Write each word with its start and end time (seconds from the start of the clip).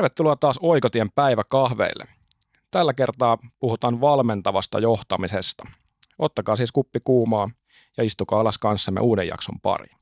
Tervetuloa 0.00 0.36
taas 0.36 0.58
Oikotien 0.62 1.10
päiväkahveille. 1.14 2.04
Tällä 2.70 2.94
kertaa 2.94 3.38
puhutaan 3.58 4.00
valmentavasta 4.00 4.78
johtamisesta. 4.78 5.64
Ottakaa 6.18 6.56
siis 6.56 6.72
kuppi 6.72 7.00
kuumaa 7.04 7.50
ja 7.96 8.04
istukaa 8.04 8.40
alas 8.40 8.58
kanssamme 8.58 9.00
uuden 9.00 9.26
jakson 9.26 9.60
pariin. 9.62 9.96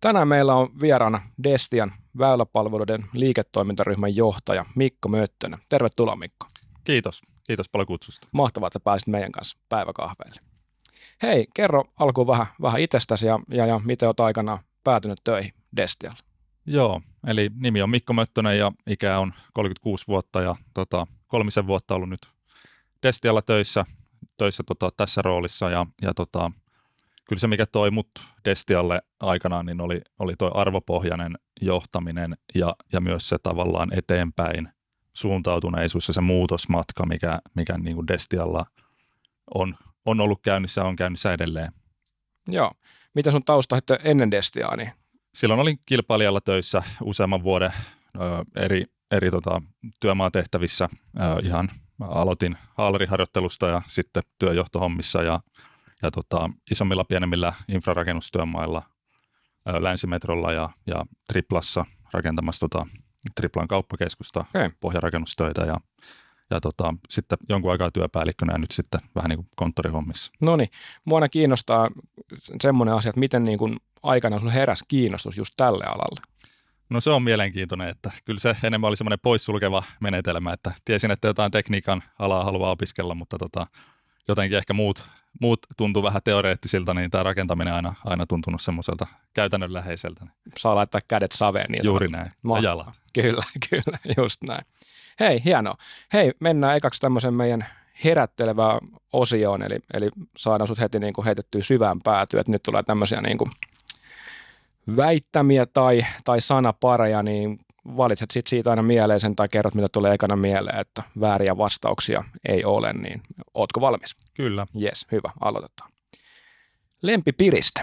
Tänään 0.00 0.28
meillä 0.28 0.54
on 0.54 0.68
vieraana 0.80 1.20
Destian 1.44 1.92
väyläpalveluiden 2.18 3.04
liiketoimintaryhmän 3.12 4.16
johtaja 4.16 4.64
Mikko 4.74 5.08
Möttönen. 5.08 5.58
Tervetuloa 5.68 6.16
Mikko. 6.16 6.46
Kiitos. 6.84 7.22
Kiitos 7.46 7.68
paljon 7.68 7.86
kutsusta. 7.86 8.28
Mahtavaa, 8.32 8.66
että 8.66 8.80
pääsit 8.80 9.08
meidän 9.08 9.32
kanssa 9.32 9.58
päiväkahveille. 9.68 10.40
Hei, 11.22 11.46
kerro 11.54 11.84
alkuun 11.98 12.26
vähän, 12.26 12.46
vähän 12.62 12.80
itsestäsi 12.80 13.26
ja, 13.26 13.38
ja, 13.48 13.66
ja 13.66 13.80
miten 13.84 14.08
olet 14.08 14.20
aikana 14.20 14.58
päätynyt 14.84 15.20
töihin 15.24 15.52
Destialla? 15.76 16.27
Joo, 16.70 17.00
eli 17.26 17.50
nimi 17.60 17.82
on 17.82 17.90
Mikko 17.90 18.12
Möttönen 18.12 18.58
ja 18.58 18.72
ikä 18.86 19.18
on 19.18 19.32
36 19.52 20.04
vuotta 20.08 20.40
ja 20.40 20.56
tota, 20.74 21.06
kolmisen 21.26 21.66
vuotta 21.66 21.94
ollut 21.94 22.08
nyt 22.08 22.28
Destialla 23.02 23.42
töissä, 23.42 23.84
töissä 24.36 24.62
tota, 24.66 24.90
tässä 24.96 25.22
roolissa 25.22 25.70
ja, 25.70 25.86
ja 26.02 26.14
tota, 26.14 26.50
kyllä 27.28 27.40
se 27.40 27.46
mikä 27.46 27.66
toi 27.66 27.90
mut 27.90 28.10
Destialle 28.44 29.02
aikanaan 29.20 29.66
niin 29.66 29.80
oli, 29.80 30.00
oli 30.18 30.34
toi 30.38 30.50
arvopohjainen 30.54 31.32
johtaminen 31.60 32.36
ja, 32.54 32.74
ja 32.92 33.00
myös 33.00 33.28
se 33.28 33.38
tavallaan 33.42 33.98
eteenpäin 33.98 34.68
suuntautuneisuus 35.12 36.08
ja 36.08 36.14
se 36.14 36.20
muutosmatka, 36.20 37.06
mikä, 37.06 37.38
mikä 37.54 37.78
niin 37.78 37.94
kuin 37.94 38.08
Destialla 38.08 38.66
on, 39.54 39.76
on 40.04 40.20
ollut 40.20 40.42
käynnissä 40.42 40.84
on 40.84 40.96
käynnissä 40.96 41.32
edelleen. 41.32 41.72
Joo. 42.48 42.72
Mitä 43.14 43.30
sun 43.30 43.44
tausta 43.44 43.76
sitten 43.76 43.98
ennen 44.04 44.30
Destiaa? 44.30 44.76
Niin? 44.76 44.92
Silloin 45.38 45.60
olin 45.60 45.78
kilpailijalla 45.86 46.40
töissä 46.40 46.82
useamman 47.04 47.42
vuoden 47.42 47.72
ö, 48.16 48.20
eri, 48.56 48.84
eri 49.10 49.30
tota, 49.30 49.62
työmaatehtävissä. 50.00 50.88
Ö, 50.92 51.40
ihan 51.42 51.70
aloitin 52.00 52.56
haalariharjoittelusta 52.76 53.68
ja 53.68 53.82
sitten 53.86 54.22
työjohtohommissa 54.38 55.22
ja, 55.22 55.40
ja 56.02 56.10
tota, 56.10 56.50
isommilla 56.70 57.04
pienemmillä 57.04 57.52
infrarakennustyömailla 57.68 58.82
ö, 59.68 59.82
Länsimetrolla 59.82 60.52
ja, 60.52 60.70
ja 60.86 61.04
Triplassa 61.28 61.86
rakentamassa 62.12 62.68
tota, 62.68 62.86
Triplan 63.34 63.68
kauppakeskusta, 63.68 64.44
Hei. 64.54 64.70
pohjarakennustöitä 64.80 65.64
ja, 65.64 65.76
ja 66.50 66.60
tota, 66.60 66.94
sitten 67.10 67.38
jonkun 67.48 67.70
aikaa 67.70 67.90
työpäällikkönä 67.90 68.52
ja 68.52 68.58
nyt 68.58 68.70
sitten 68.70 69.00
vähän 69.14 69.28
niin 69.28 69.38
kuin 69.38 69.48
konttorihommissa. 69.56 70.32
No 70.40 70.56
niin, 70.56 70.68
mua 71.04 71.28
kiinnostaa 71.28 71.90
semmoinen 72.62 72.94
asia, 72.94 73.08
että 73.08 73.20
miten 73.20 73.44
niin 73.44 73.58
kuin 73.58 73.76
aikana 74.02 74.40
sun 74.40 74.50
heräsi 74.50 74.84
kiinnostus 74.88 75.36
just 75.36 75.54
tälle 75.56 75.84
alalle. 75.84 76.20
No 76.90 77.00
se 77.00 77.10
on 77.10 77.22
mielenkiintoinen, 77.22 77.88
että 77.88 78.10
kyllä 78.24 78.40
se 78.40 78.56
enemmän 78.64 78.88
oli 78.88 78.96
semmoinen 78.96 79.18
poissulkeva 79.22 79.82
menetelmä, 80.00 80.52
että 80.52 80.72
tiesin, 80.84 81.10
että 81.10 81.28
jotain 81.28 81.50
tekniikan 81.50 82.02
alaa 82.18 82.44
haluaa 82.44 82.70
opiskella, 82.70 83.14
mutta 83.14 83.38
tota, 83.38 83.66
jotenkin 84.28 84.58
ehkä 84.58 84.72
muut, 84.72 85.08
muut 85.40 85.60
tuntuu 85.76 86.02
vähän 86.02 86.22
teoreettisilta, 86.24 86.94
niin 86.94 87.10
tämä 87.10 87.22
rakentaminen 87.22 87.74
aina, 87.74 87.94
aina 88.04 88.26
tuntunut 88.26 88.62
semmoiselta 88.62 89.06
käytännönläheiseltä. 89.34 90.26
Saa 90.58 90.74
laittaa 90.74 91.00
kädet 91.08 91.32
saveen. 91.32 91.66
Niin 91.70 91.84
Juuri 91.84 92.08
näin, 92.08 92.26
ja 92.26 92.32
Mahtavaa. 92.42 92.70
jalat. 92.70 93.00
Kyllä, 93.12 93.44
kyllä, 93.70 93.98
just 94.16 94.42
näin. 94.44 94.64
Hei, 95.20 95.44
hienoa. 95.44 95.74
Hei, 96.12 96.32
mennään 96.40 96.76
ekaksi 96.76 97.00
tämmöisen 97.00 97.34
meidän 97.34 97.66
herättelevään 98.04 98.78
osioon, 99.12 99.62
eli, 99.62 99.78
eli 99.94 100.08
saadaan 100.36 100.68
sut 100.68 100.80
heti 100.80 100.98
niin 100.98 101.12
kuin 101.12 101.24
heitettyä 101.24 101.62
syvään 101.62 101.96
päätyä, 102.04 102.40
että 102.40 102.52
nyt 102.52 102.62
tulee 102.62 102.82
tämmöisiä 102.82 103.20
niin 103.20 103.38
kuin 103.38 103.50
väittämiä 104.96 105.66
tai, 105.66 106.06
tai 106.24 106.40
sanapareja, 106.40 107.22
niin 107.22 107.58
valitset 107.96 108.30
sit 108.30 108.46
siitä 108.46 108.70
aina 108.70 108.82
mieleisen 108.82 109.36
tai 109.36 109.48
kerrot, 109.48 109.74
mitä 109.74 109.88
tulee 109.92 110.14
ekana 110.14 110.36
mieleen, 110.36 110.80
että 110.80 111.02
vääriä 111.20 111.56
vastauksia 111.56 112.24
ei 112.48 112.64
ole, 112.64 112.92
niin 112.92 113.22
ootko 113.54 113.80
valmis? 113.80 114.16
Kyllä, 114.34 114.66
Yes, 114.82 115.06
hyvä, 115.12 115.30
aloitetaan. 115.40 115.90
Lempipiriste. 117.02 117.80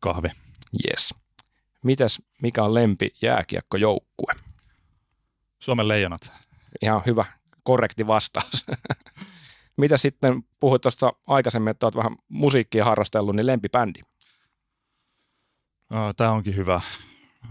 kahvi. 0.00 0.28
Yes. 0.86 1.14
Mites, 1.84 2.22
mikä 2.42 2.64
on 2.64 2.74
lempi 2.74 3.10
jääkiekkojoukkue? 3.22 4.32
Suomen 5.58 5.88
leijonat. 5.88 6.32
Ihan 6.82 7.02
hyvä, 7.06 7.24
korrekti 7.62 8.06
vastaus. 8.06 8.66
Mitä 9.76 9.96
sitten, 9.96 10.42
puhuit 10.60 10.82
tuosta 10.82 11.12
aikaisemmin, 11.26 11.70
että 11.70 11.86
olet 11.86 11.96
vähän 11.96 12.16
musiikkia 12.28 12.84
harrastellut, 12.84 13.36
niin 13.36 13.46
lempibändi. 13.46 14.00
Tämä 16.16 16.30
onkin 16.30 16.56
hyvä 16.56 16.80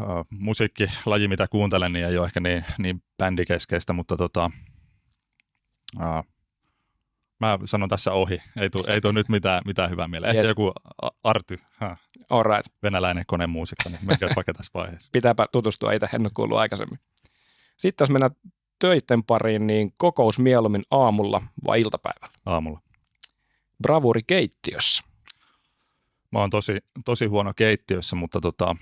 Ö, 0.02 0.04
musiikkilaji, 0.30 1.28
mitä 1.28 1.48
kuuntelen, 1.48 1.94
niin 1.94 2.06
ei 2.06 2.18
ole 2.18 2.26
ehkä 2.26 2.40
niin, 2.40 2.66
niin 2.78 3.04
bändikeskeistä, 3.18 3.94
mutta 3.94 4.18
tota, 4.18 4.52
ää, 6.00 6.24
mä 7.40 7.60
sanon 7.66 7.90
tässä 7.90 8.12
ohi. 8.12 8.42
Ei 8.58 8.70
tule 8.70 8.94
ei 8.94 9.02
tuu 9.02 9.12
nyt 9.12 9.30
mitään, 9.30 9.62
mitään 9.66 9.90
hyvää 9.90 10.08
mieleen. 10.08 10.36
Ehkä 10.36 10.48
joku 10.48 10.74
Arty, 11.24 11.60
ha, 11.70 11.98
All 12.30 12.44
right. 12.44 12.74
venäläinen 12.84 13.24
konemuusikko, 13.28 13.90
niin 13.90 14.00
menkää 14.06 14.30
vaikka 14.36 14.54
tässä 14.54 14.72
vaiheessa. 14.74 15.10
Pitääpä 15.18 15.46
tutustua, 15.52 15.92
itse 15.92 16.10
en 16.14 16.22
ole 16.22 16.32
kuullut 16.34 16.58
aikaisemmin. 16.58 17.00
Sitten 17.78 18.06
jos 18.06 18.10
mennään 18.10 18.32
töiden 18.80 19.24
pariin, 19.24 19.68
niin 19.68 19.92
kokous 19.98 20.40
mieluummin 20.40 20.84
aamulla 20.92 21.42
vai 21.66 21.82
iltapäivällä? 21.82 22.34
Aamulla. 22.46 22.82
Bravuri 23.82 24.22
keittiössä. 24.28 25.04
Mä 26.32 26.40
oon 26.40 26.50
tosi, 26.50 26.78
tosi 27.06 27.26
huono 27.26 27.54
keittiössä, 27.54 28.16
mutta 28.16 28.42
tota, 28.42 28.76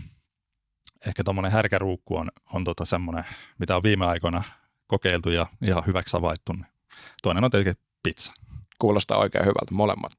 ehkä 1.07 1.23
tuommoinen 1.23 1.51
härkäruukku 1.51 2.17
on, 2.17 2.29
on 2.53 2.63
tota 2.63 2.85
semmoinen, 2.85 3.23
mitä 3.59 3.75
on 3.75 3.83
viime 3.83 4.05
aikoina 4.05 4.43
kokeiltu 4.87 5.29
ja 5.29 5.47
ihan 5.61 5.83
hyväksi 5.87 6.13
havaittu. 6.13 6.53
niin 6.53 6.65
Toinen 7.23 7.43
on 7.43 7.51
tietenkin 7.51 7.83
pizza. 8.03 8.33
Kuulostaa 8.79 9.17
oikein 9.17 9.45
hyvältä 9.45 9.73
molemmat. 9.73 10.11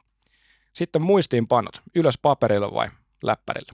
Sitten 0.72 1.02
muistiinpanot. 1.02 1.80
Ylös 1.94 2.18
paperille 2.18 2.68
vai 2.74 2.88
läppärille? 3.22 3.72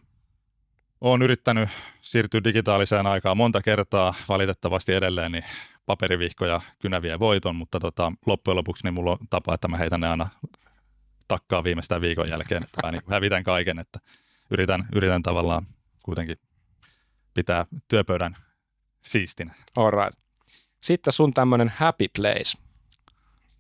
Olen 1.01 1.23
yrittänyt 1.23 1.69
siirtyä 2.01 2.45
digitaaliseen 2.45 3.07
aikaan 3.07 3.37
monta 3.37 3.63
kertaa, 3.63 4.15
valitettavasti 4.29 4.93
edelleen 4.93 5.33
niin 5.33 5.45
paperivihko 5.87 6.47
ja 6.47 6.61
kynä 6.79 7.03
vie 7.03 7.19
voiton, 7.19 7.57
mutta 7.57 7.81
tota, 7.81 8.13
loppujen 8.27 8.57
lopuksi 8.57 8.85
niin 8.85 8.95
mulla 8.95 9.11
on 9.11 9.19
tapa, 9.31 9.55
että 9.55 9.69
mä 9.69 9.77
heitän 9.77 10.01
ne 10.01 10.09
aina 10.09 10.29
takkaa 11.29 11.65
viimeistään 11.65 12.01
viikon 12.01 12.29
jälkeen, 12.29 12.63
että 12.63 12.81
mä 12.83 12.93
niin 12.93 13.03
hävitän 13.11 13.45
kaiken, 13.45 13.79
että 13.79 13.99
yritän, 14.51 14.89
yritän 14.95 15.23
tavallaan 15.23 15.67
kuitenkin 16.03 16.37
pitää 17.35 17.67
työpöydän 17.89 18.37
siistinä 19.03 19.55
All 19.77 19.91
right. 19.91 20.21
Sitten 20.81 21.13
sun 21.13 21.35
tämmöinen 21.35 21.73
happy 21.77 22.07
place. 22.17 22.59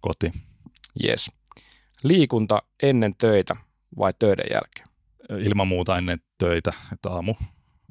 koti. 0.00 0.32
Yes. 1.04 1.30
Liikunta 2.02 2.62
ennen 2.82 3.14
töitä 3.14 3.56
vai 3.98 4.12
töiden 4.18 4.46
jälkeen? 4.52 4.88
Ilman 5.46 5.68
muuta 5.68 5.98
ennen 5.98 6.20
töitä, 6.38 6.72
että 6.92 7.10
aamu, 7.10 7.34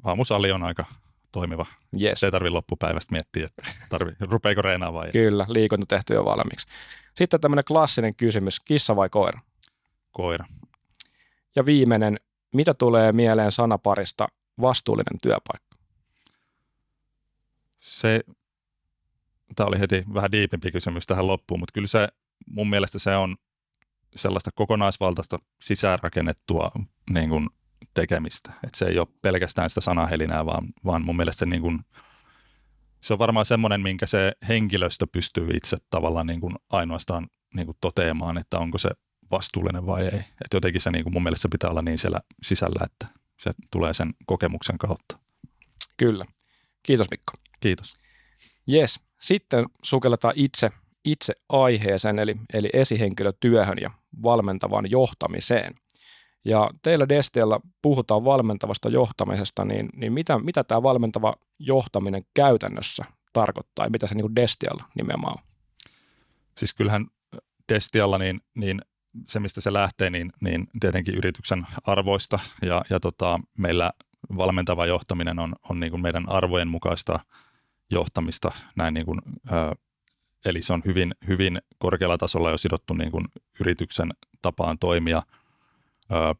aamusali 0.04 0.52
on 0.52 0.62
aika 0.62 0.84
toimiva. 1.32 1.66
Yes. 2.00 2.20
Se 2.20 2.26
ei 2.26 2.30
tarvi 2.30 2.50
loppupäivästä 2.50 3.12
miettiä, 3.12 3.46
että 3.46 3.62
tarvi, 3.88 4.12
rupeeko 4.20 4.62
reenaa 4.62 4.92
vai 4.92 5.06
ei. 5.06 5.12
Kyllä, 5.12 5.46
liikunta 5.48 5.86
tehty 5.86 6.14
jo 6.14 6.24
valmiiksi. 6.24 6.66
Sitten 7.14 7.40
tämmöinen 7.40 7.64
klassinen 7.64 8.16
kysymys, 8.16 8.60
kissa 8.60 8.96
vai 8.96 9.08
koira? 9.08 9.40
Koira. 10.14 10.46
Ja 11.56 11.66
viimeinen, 11.66 12.20
mitä 12.54 12.74
tulee 12.74 13.12
mieleen 13.12 13.52
sanaparista 13.52 14.28
vastuullinen 14.60 15.18
työpaikka? 15.22 15.76
Se, 17.78 18.20
tämä 19.56 19.66
oli 19.66 19.80
heti 19.80 20.04
vähän 20.14 20.32
diipimpi 20.32 20.72
kysymys 20.72 21.06
tähän 21.06 21.26
loppuun, 21.26 21.60
mutta 21.60 21.72
kyllä 21.72 21.88
se 21.88 22.08
mun 22.46 22.70
mielestä 22.70 22.98
se 22.98 23.16
on 23.16 23.36
sellaista 24.16 24.50
kokonaisvaltaista 24.54 25.38
sisäänrakennettua 25.62 26.70
niin 27.10 27.28
kuin 27.28 27.48
tekemistä. 27.94 28.52
Et 28.64 28.74
se 28.74 28.84
ei 28.84 28.98
ole 28.98 29.08
pelkästään 29.22 29.70
sitä 29.70 29.80
sanahelinää, 29.80 30.46
vaan, 30.46 30.66
vaan 30.84 31.04
mun 31.04 31.16
mielestä 31.16 31.38
se, 31.38 31.46
niin 31.46 31.62
kuin, 31.62 31.80
se 33.00 33.12
on 33.12 33.18
varmaan 33.18 33.46
semmoinen, 33.46 33.80
minkä 33.80 34.06
se 34.06 34.32
henkilöstö 34.48 35.06
pystyy 35.12 35.48
itse 35.54 35.76
tavallaan 35.90 36.26
niin 36.26 36.40
kuin 36.40 36.54
ainoastaan 36.70 37.26
niin 37.54 37.66
kuin 37.66 37.78
toteamaan, 37.80 38.38
että 38.38 38.58
onko 38.58 38.78
se 38.78 38.90
vastuullinen 39.30 39.86
vai 39.86 40.02
ei. 40.02 40.18
Et 40.18 40.54
jotenkin 40.54 40.80
se 40.80 40.90
niin 40.90 41.04
kuin 41.04 41.12
mun 41.12 41.22
mielestä 41.22 41.42
se 41.42 41.48
pitää 41.48 41.70
olla 41.70 41.82
niin 41.82 41.98
siellä 41.98 42.20
sisällä, 42.42 42.86
että 42.86 43.06
se 43.40 43.50
tulee 43.70 43.94
sen 43.94 44.14
kokemuksen 44.26 44.78
kautta. 44.78 45.18
Kyllä. 45.96 46.24
Kiitos 46.82 47.06
Mikko. 47.10 47.32
Kiitos. 47.60 47.96
Yes. 48.72 49.00
Sitten 49.20 49.64
sukelletaan 49.82 50.34
itse, 50.36 50.70
itse 51.04 51.34
aiheeseen, 51.48 52.18
eli, 52.18 52.34
eli 52.52 52.70
esihenkilötyöhön 52.72 53.78
ja 53.80 53.90
valmentavaan 54.22 54.90
johtamiseen. 54.90 55.74
Ja 56.44 56.70
teillä 56.82 57.08
Destialla 57.08 57.60
puhutaan 57.82 58.24
valmentavasta 58.24 58.88
johtamisesta, 58.88 59.64
niin, 59.64 59.88
niin 59.96 60.12
mitä, 60.12 60.38
mitä 60.38 60.64
tämä 60.64 60.82
valmentava 60.82 61.34
johtaminen 61.58 62.22
käytännössä 62.34 63.04
tarkoittaa 63.32 63.86
ja 63.86 63.90
mitä 63.90 64.06
se 64.06 64.14
niin 64.14 64.24
kuin 64.24 64.36
Destialla 64.36 64.84
nimenomaan 64.94 65.34
on? 65.38 65.44
Siis 66.58 66.74
kyllähän 66.74 67.06
Destialla 67.72 68.18
niin, 68.18 68.40
niin 68.54 68.80
se, 69.28 69.40
mistä 69.40 69.60
se 69.60 69.72
lähtee, 69.72 70.10
niin, 70.10 70.32
niin 70.40 70.66
tietenkin 70.80 71.14
yrityksen 71.14 71.66
arvoista 71.84 72.38
ja, 72.62 72.84
ja 72.90 73.00
tota, 73.00 73.40
meillä 73.58 73.92
valmentava 74.36 74.86
johtaminen 74.86 75.38
on, 75.38 75.54
on 75.70 75.80
niin 75.80 75.90
kuin 75.90 76.02
meidän 76.02 76.28
arvojen 76.28 76.68
mukaista 76.68 77.20
johtamista. 77.90 78.52
Näin 78.76 78.94
niin 78.94 79.06
kuin, 79.06 79.20
ö, 79.52 79.74
eli 80.44 80.62
se 80.62 80.72
on 80.72 80.82
hyvin, 80.84 81.14
hyvin 81.28 81.58
korkealla 81.78 82.18
tasolla 82.18 82.50
jo 82.50 82.58
sidottu 82.58 82.94
niin 82.94 83.10
kuin 83.10 83.24
yrityksen 83.60 84.10
tapaan 84.42 84.78
toimia. 84.78 85.22
Ö, 86.12 86.34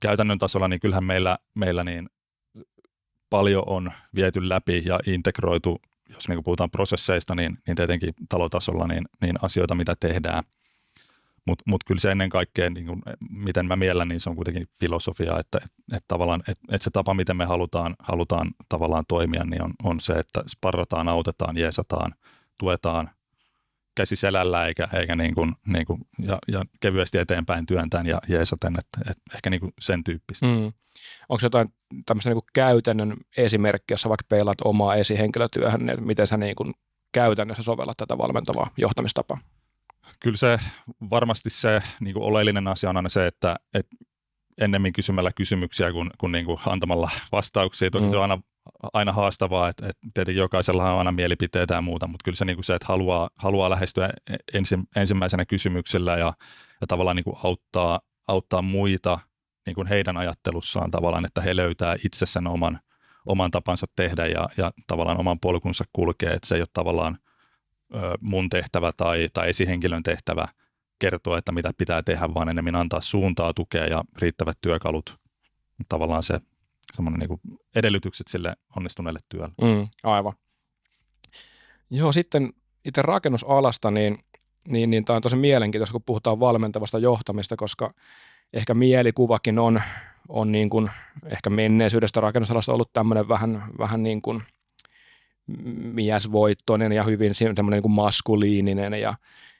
käytännön 0.00 0.38
tasolla 0.38 0.68
niin 0.68 0.80
kyllähän 0.80 1.04
meillä, 1.04 1.38
meillä 1.54 1.84
niin 1.84 2.08
paljon 3.30 3.62
on 3.66 3.92
viety 4.14 4.48
läpi 4.48 4.82
ja 4.84 5.00
integroitu, 5.06 5.80
jos 6.08 6.28
niin 6.28 6.44
puhutaan 6.44 6.70
prosesseista, 6.70 7.34
niin, 7.34 7.58
niin 7.66 7.76
tietenkin 7.76 8.14
talotasolla 8.28 8.86
niin, 8.86 9.04
niin 9.20 9.36
asioita, 9.42 9.74
mitä 9.74 9.94
tehdään. 10.00 10.44
Mutta 11.46 11.64
mut 11.66 11.84
kyllä 11.84 12.00
se 12.00 12.10
ennen 12.10 12.30
kaikkea, 12.30 12.70
niin 12.70 12.86
kun, 12.86 13.02
miten 13.30 13.66
mä 13.66 13.76
miellän, 13.76 14.08
niin 14.08 14.20
se 14.20 14.30
on 14.30 14.36
kuitenkin 14.36 14.66
filosofia, 14.80 15.38
että 15.38 15.58
et, 15.64 15.72
et 15.96 16.04
tavallaan, 16.08 16.42
et, 16.48 16.58
et 16.70 16.82
se 16.82 16.90
tapa, 16.90 17.14
miten 17.14 17.36
me 17.36 17.44
halutaan, 17.44 17.96
halutaan 17.98 18.50
tavallaan 18.68 19.04
toimia, 19.08 19.44
niin 19.44 19.62
on, 19.62 19.72
on 19.84 20.00
se, 20.00 20.12
että 20.12 20.42
sparrataan, 20.48 21.08
autetaan, 21.08 21.56
jeesataan, 21.56 22.14
tuetaan 22.58 23.10
käsi 23.94 24.16
selällä 24.16 24.66
eikä, 24.66 24.88
eikä 24.92 25.16
niin 25.16 25.34
kuin, 25.34 25.52
niin 25.66 25.86
kuin, 25.86 26.00
ja, 26.18 26.38
ja, 26.48 26.62
kevyesti 26.80 27.18
eteenpäin 27.18 27.66
työntään 27.66 28.06
ja 28.06 28.18
jeesaten, 28.28 28.74
että, 28.78 29.10
että 29.10 29.22
ehkä 29.34 29.50
niin 29.50 29.60
kuin 29.60 29.72
sen 29.80 30.04
tyyppistä. 30.04 30.46
Mm. 30.46 30.72
Onko 31.28 31.40
jotain 31.42 31.68
tämmöistä 32.06 32.30
niin 32.30 32.42
käytännön 32.52 33.16
esimerkkiä, 33.36 33.94
jossa 33.94 34.08
vaikka 34.08 34.26
peilaat 34.28 34.58
omaa 34.64 34.94
esihenkilötyöhön, 34.94 35.86
niin 35.86 36.06
miten 36.06 36.26
sä 36.26 36.36
niin 36.36 36.56
kuin 36.56 36.74
käytännössä 37.12 37.62
sovellat 37.62 37.96
tätä 37.96 38.18
valmentavaa 38.18 38.70
johtamistapaa? 38.76 39.38
Kyllä 40.20 40.36
se 40.36 40.58
varmasti 41.10 41.50
se 41.50 41.82
niin 42.00 42.14
kuin 42.14 42.24
oleellinen 42.24 42.68
asia 42.68 42.90
on 42.90 42.96
aina 42.96 43.08
se, 43.08 43.26
että, 43.26 43.56
että 43.74 43.96
ennemmin 44.60 44.92
kysymällä 44.92 45.30
kysymyksiä 45.36 45.92
kuin, 45.92 46.10
kuin, 46.18 46.32
niin 46.32 46.44
kuin 46.44 46.58
antamalla 46.66 47.10
vastauksia. 47.32 47.90
Toki 47.90 48.04
mm. 48.04 48.10
se 48.10 48.16
on 48.16 48.22
aina, 48.22 48.42
aina 48.92 49.12
haastavaa, 49.12 49.68
että, 49.68 49.88
että 49.88 50.06
tietenkin 50.14 50.40
jokaisella 50.40 50.92
on 50.92 50.98
aina 50.98 51.12
mielipiteitä 51.12 51.74
ja 51.74 51.80
muuta, 51.80 52.06
mutta 52.06 52.24
kyllä 52.24 52.36
se, 52.36 52.44
niin 52.44 52.56
kuin 52.56 52.64
se 52.64 52.74
että 52.74 52.86
haluaa, 52.88 53.30
haluaa 53.36 53.70
lähestyä 53.70 54.10
ensi, 54.52 54.78
ensimmäisenä 54.96 55.44
kysymyksellä 55.44 56.16
ja, 56.16 56.32
ja 56.80 56.86
tavallaan 56.86 57.16
niin 57.16 57.24
kuin 57.24 57.36
auttaa, 57.44 58.00
auttaa 58.28 58.62
muita 58.62 59.18
niin 59.66 59.74
kuin 59.74 59.86
heidän 59.86 60.16
ajattelussaan 60.16 60.90
tavallaan, 60.90 61.24
että 61.24 61.40
he 61.40 61.56
löytää 61.56 61.96
itse 62.04 62.26
sen 62.26 62.46
oman, 62.46 62.80
oman 63.26 63.50
tapansa 63.50 63.86
tehdä 63.96 64.26
ja, 64.26 64.48
ja 64.56 64.72
tavallaan 64.86 65.20
oman 65.20 65.40
polkunsa 65.40 65.84
kulkee, 65.92 66.30
että 66.30 66.48
se 66.48 66.54
ei 66.54 66.60
ole 66.60 66.68
tavallaan 66.72 67.18
mun 68.20 68.48
tehtävä 68.48 68.92
tai, 68.96 69.28
tai 69.32 69.48
esihenkilön 69.48 70.02
tehtävä 70.02 70.48
kertoa, 70.98 71.38
että 71.38 71.52
mitä 71.52 71.70
pitää 71.78 72.02
tehdä, 72.02 72.34
vaan 72.34 72.48
enemmän 72.48 72.76
antaa 72.76 73.00
suuntaa, 73.00 73.54
tukea 73.54 73.86
ja 73.86 74.04
riittävät 74.18 74.58
työkalut. 74.60 75.18
Tavallaan 75.88 76.22
se 76.22 76.40
semmoinen 76.92 77.28
niin 77.28 77.58
edellytykset 77.74 78.28
sille 78.28 78.56
onnistuneelle 78.76 79.20
työlle. 79.28 79.54
Mm, 79.62 79.88
aivan. 80.02 80.32
Joo, 81.90 82.12
sitten 82.12 82.52
itse 82.84 83.02
rakennusalasta, 83.02 83.90
niin, 83.90 84.18
niin, 84.68 84.90
niin 84.90 85.04
tämä 85.04 85.16
on 85.16 85.22
tosi 85.22 85.36
mielenkiintoista, 85.36 85.92
kun 85.92 86.02
puhutaan 86.06 86.40
valmentavasta 86.40 86.98
johtamista, 86.98 87.56
koska 87.56 87.94
ehkä 88.52 88.74
mielikuvakin 88.74 89.58
on, 89.58 89.82
on 90.28 90.52
niin 90.52 90.70
kuin, 90.70 90.90
ehkä 91.26 91.50
menneisyydestä 91.50 92.20
rakennusalasta 92.20 92.72
ollut 92.72 92.92
tämmöinen 92.92 93.28
vähän, 93.28 93.64
vähän 93.78 94.02
niin 94.02 94.22
kuin 94.22 94.42
miesvoittoinen 95.92 96.92
ja 96.92 97.04
hyvin 97.04 97.34
semmoinen 97.34 97.70
niin 97.70 97.82
kuin 97.82 97.92
maskuliininen 97.92 98.94
ja, 98.94 99.14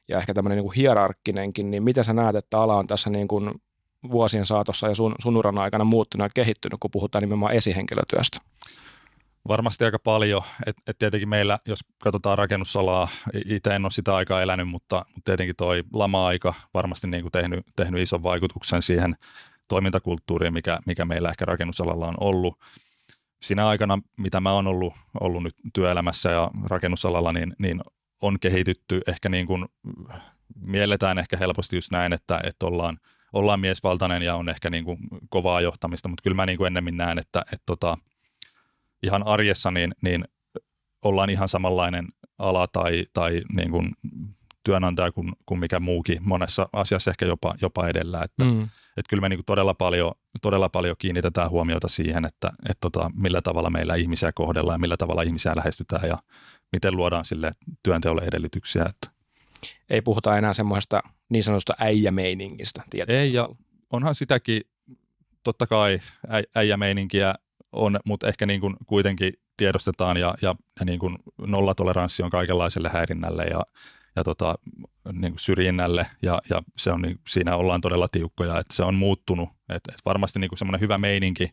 ja 0.09 0.19
ehkä 0.19 0.35
tämmöinen 0.35 0.57
niin 0.57 0.65
kuin 0.65 0.77
hierarkkinenkin, 0.77 1.71
niin 1.71 1.83
miten 1.83 2.05
sä 2.05 2.13
näet, 2.13 2.37
että 2.37 2.61
ala 2.61 2.77
on 2.77 2.87
tässä 2.87 3.11
niin 3.11 3.29
kuin 3.29 3.51
vuosien 4.11 4.47
saatossa 4.47 4.89
ja 4.89 4.95
sun, 4.95 5.15
sun 5.23 5.37
uran 5.37 5.59
aikana 5.59 5.85
muuttunut 5.85 6.25
ja 6.25 6.31
kehittynyt, 6.35 6.81
kun 6.81 6.91
puhutaan 6.91 7.23
nimenomaan 7.23 7.55
esihenkilötyöstä? 7.55 8.39
Varmasti 9.49 9.85
aika 9.85 9.99
paljon. 9.99 10.43
Et, 10.67 10.77
et 10.87 10.99
tietenkin 10.99 11.29
meillä, 11.29 11.59
jos 11.67 11.81
katsotaan 12.03 12.39
rakennusalaa, 12.39 13.09
itse 13.47 13.75
en 13.75 13.85
ole 13.85 13.91
sitä 13.91 14.17
aikaa 14.17 14.43
elänyt, 14.43 14.69
mutta, 14.69 15.05
mutta 15.15 15.25
tietenkin 15.25 15.57
toi 15.57 15.83
lama-aika 15.93 16.55
varmasti 16.75 17.07
niin 17.07 17.23
kuin 17.23 17.33
tehnyt, 17.33 17.67
tehnyt 17.77 18.03
ison 18.03 18.23
vaikutuksen 18.23 18.83
siihen 18.83 19.17
toimintakulttuuriin, 19.69 20.53
mikä, 20.53 20.79
mikä 20.87 21.05
meillä 21.05 21.31
ehkä 21.31 21.45
rakennusalalla 21.45 22.09
on 22.09 22.15
ollut. 22.21 22.59
Siinä 23.43 23.69
aikana, 23.69 23.99
mitä 24.17 24.41
mä 24.41 24.53
oon 24.53 24.67
ollut, 24.67 24.95
ollut 25.21 25.43
nyt 25.43 25.55
työelämässä 25.75 26.31
ja 26.31 26.51
rakennusalalla, 26.65 27.33
niin, 27.33 27.57
niin 27.59 27.81
on 28.23 28.41
kehitytty 28.41 29.01
ehkä 29.07 29.29
niin 29.29 29.47
kuin, 29.47 29.67
mielletään 30.57 31.19
ehkä 31.19 31.37
helposti 31.37 31.77
just 31.77 31.91
näin, 31.91 32.13
että, 32.13 32.41
että 32.45 32.67
ollaan, 32.67 32.99
ollaan 33.33 33.61
miesvaltainen 33.61 34.23
ja 34.23 34.37
on 34.37 34.49
ehkä 34.49 34.71
niin 34.71 34.85
kuin 34.85 34.99
kovaa 35.29 35.61
johtamista, 35.61 36.09
mutta 36.09 36.23
kyllä 36.23 36.35
mä 36.35 36.47
niin 36.47 36.59
kuin 36.59 36.67
ennemmin 36.67 36.97
näen, 36.97 37.19
että, 37.19 37.41
että 37.41 37.63
tota, 37.67 37.99
ihan 39.03 39.27
arjessa 39.27 39.71
niin, 39.71 39.95
niin 40.03 40.25
ollaan 41.03 41.31
ihan 41.31 41.49
samanlainen 41.49 42.09
ala 42.39 42.67
tai, 42.67 43.05
tai 43.13 43.43
niin 43.57 43.71
kuin 43.71 43.93
työnantaja 44.65 45.13
kuin, 45.13 45.33
kuin 45.47 45.61
mikä 45.61 45.81
muukin, 45.81 46.19
monessa 46.21 46.69
asiassa 46.73 47.11
ehkä 47.11 47.27
jopa, 47.27 47.55
jopa 47.63 47.89
edellä, 47.89 48.23
että, 48.23 48.45
mm. 48.45 48.69
Että 49.01 49.11
kyllä 49.11 49.21
me 49.21 49.29
niin 49.29 49.39
kuin 49.39 49.45
todella, 49.45 49.75
paljon, 49.75 50.13
todella 50.43 50.69
paljon 50.69 50.97
kiinnitetään 50.99 51.51
huomiota 51.51 51.89
siihen, 51.89 52.25
että, 52.25 52.51
että 52.69 52.81
tota, 52.81 53.11
millä 53.15 53.43
tavalla 53.43 53.71
meillä 53.71 53.95
ihmisiä 53.95 54.33
kohdellaan 54.33 54.75
ja 54.75 54.79
millä 54.79 54.97
tavalla 54.97 55.23
ihmisiä 55.23 55.53
lähestytään 55.57 56.09
ja 56.09 56.19
miten 56.73 56.97
luodaan 56.97 57.25
sille 57.25 57.53
työnteolle 57.83 58.23
edellytyksiä. 58.23 58.85
Että. 58.89 59.11
Ei 59.91 60.03
puhuta 60.03 60.39
enää 60.39 60.55
semmoista 60.55 61.03
niin 61.29 61.45
sanotusta 61.45 61.75
äijämeiningistä. 61.79 62.83
Ei, 63.09 63.33
ja 63.33 63.49
onhan 63.91 64.15
sitäkin 64.15 64.63
totta 65.43 65.67
kai 65.67 66.01
äijämeininkiä 66.55 67.35
on, 67.73 68.01
mutta 68.05 68.29
ehkä 68.29 68.47
niin 68.47 68.61
kuin 68.61 68.77
kuitenkin 68.87 69.33
tiedostetaan 69.57 70.17
ja, 70.17 70.35
ja, 70.43 70.55
ja 70.81 70.85
niin 70.85 70.99
kuin 70.99 71.17
nollatoleranssi 71.47 72.23
on 72.23 72.31
kaikenlaiselle 72.31 72.89
häirinnälle 72.89 73.45
ja, 73.45 73.63
ja 74.17 74.25
tota, 74.25 74.55
niin 75.13 75.33
kuin 75.33 75.41
syrjinnälle 75.41 76.07
ja, 76.23 76.43
ja 76.51 76.63
se 76.77 76.93
on, 76.93 77.03
niin, 77.03 77.21
siinä 77.29 77.57
ollaan 77.57 77.81
todella 77.81 78.09
tiukkoja, 78.09 78.59
että 78.59 78.75
se 78.75 78.83
on 78.83 78.95
muuttunut, 78.95 79.49
että, 79.49 79.75
että 79.75 80.03
varmasti 80.05 80.39
niin 80.39 80.49
kuin 80.49 80.59
semmoinen 80.59 80.81
hyvä 80.81 80.99
meininki 80.99 81.51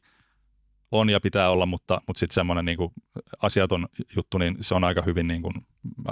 on 0.91 1.09
ja 1.09 1.19
pitää 1.19 1.49
olla, 1.49 1.65
mutta, 1.65 2.01
mutta 2.07 2.19
sitten 2.19 2.33
semmoinen 2.33 2.65
niin 2.65 2.77
kuin 2.77 2.91
asiaton 3.41 3.87
juttu, 4.15 4.37
niin 4.37 4.57
se 4.61 4.75
on 4.75 4.83
aika 4.83 5.01
hyvin 5.01 5.27
niin 5.27 5.41
kuin, 5.41 5.53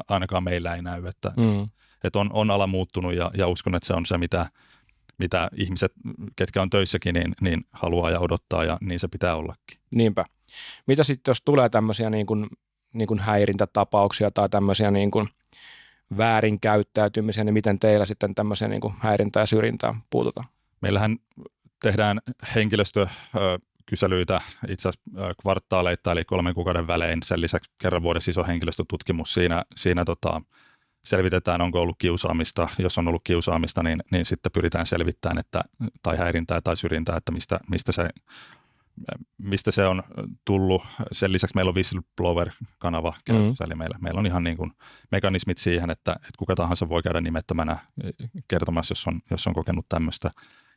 ainakaan 0.08 0.44
meillä 0.44 0.76
ei 0.76 0.82
näy, 0.82 1.06
että, 1.06 1.32
mm. 1.38 1.70
että 2.04 2.20
on, 2.20 2.30
on 2.34 2.52
ala 2.52 2.68
muuttunut 2.68 3.14
ja, 3.14 3.32
ja 3.38 3.48
uskon, 3.48 3.76
että 3.76 3.88
se 3.88 3.94
on 3.94 4.06
se, 4.06 4.18
mitä, 4.18 4.46
mitä 5.18 5.50
ihmiset, 5.56 5.94
ketkä 6.36 6.62
on 6.62 6.70
töissäkin, 6.70 7.14
niin, 7.14 7.36
niin 7.42 7.66
haluaa 7.72 8.12
ja 8.12 8.20
odottaa 8.20 8.64
ja 8.64 8.78
niin 8.82 9.00
se 9.00 9.08
pitää 9.08 9.36
ollakin. 9.36 9.80
Niinpä. 9.92 10.26
Mitä 10.88 11.04
sitten, 11.04 11.30
jos 11.30 11.42
tulee 11.46 11.70
tämmöisiä 11.70 12.10
niin 12.10 12.26
kuin, 12.26 12.48
niin 12.94 13.08
kuin 13.08 13.20
häirintätapauksia 13.20 14.32
tai 14.32 14.50
tämmöisiä 14.50 14.92
niin 14.92 15.12
kuin 15.12 15.28
väärinkäyttäytymisiä, 16.18 17.44
niin 17.44 17.54
miten 17.54 17.80
teillä 17.80 18.06
sitten 18.06 18.36
tämmöisiä 18.36 18.68
niin 18.68 18.82
kuin 18.82 18.94
häirintää 19.00 19.42
ja 19.42 19.46
syrjintää 19.46 19.94
puututaan? 20.10 20.48
Meillähän 20.82 21.18
tehdään 21.82 22.22
henkilöstö 22.56 23.08
kyselyitä 23.86 24.42
itse 24.68 24.90
asiassa 24.90 25.36
kvartaaleita, 25.42 26.12
eli 26.12 26.26
kolmen 26.26 26.54
kuukauden 26.54 26.88
välein. 26.88 27.20
Sen 27.24 27.42
lisäksi 27.42 27.72
kerran 27.78 28.04
vuodessa 28.04 28.32
iso 28.32 28.44
henkilöstötutkimus. 28.44 29.34
Siinä, 29.34 29.64
siinä 29.76 30.06
tota, 30.06 30.42
selvitetään, 31.04 31.62
onko 31.62 31.82
ollut 31.82 31.96
kiusaamista. 32.00 32.70
Jos 32.80 32.98
on 32.98 33.08
ollut 33.08 33.22
kiusaamista, 33.24 33.84
niin, 33.84 34.04
niin 34.12 34.26
sitten 34.26 34.52
pyritään 34.52 34.86
selvittämään, 34.86 35.38
että, 35.38 35.62
tai 36.02 36.18
häirintää 36.18 36.62
tai 36.62 36.78
syrjintää, 36.78 37.18
että 37.18 37.32
mistä, 37.32 37.60
mistä, 37.70 37.92
se, 37.92 38.10
mistä 39.38 39.72
se 39.72 39.86
on 39.86 40.04
tullut. 40.46 40.84
Sen 41.12 41.32
lisäksi 41.32 41.56
meillä 41.56 41.70
on 41.70 41.76
whistleblower-kanava 41.76 43.14
mm-hmm. 43.30 43.54
eli 43.66 43.76
meillä, 43.76 43.98
meillä 44.02 44.20
on 44.20 44.26
ihan 44.26 44.44
niin 44.44 44.58
kuin 44.58 44.72
mekanismit 45.12 45.58
siihen, 45.58 45.90
että, 45.90 46.12
että 46.14 46.38
kuka 46.38 46.56
tahansa 46.56 46.90
voi 46.90 47.04
käydä 47.04 47.22
nimettömänä 47.22 47.78
kertomassa, 48.48 48.92
jos 48.92 49.08
on, 49.08 49.22
jos 49.32 49.48
on 49.48 49.54
kokenut 49.54 49.86
tämmöistä. 49.90 50.32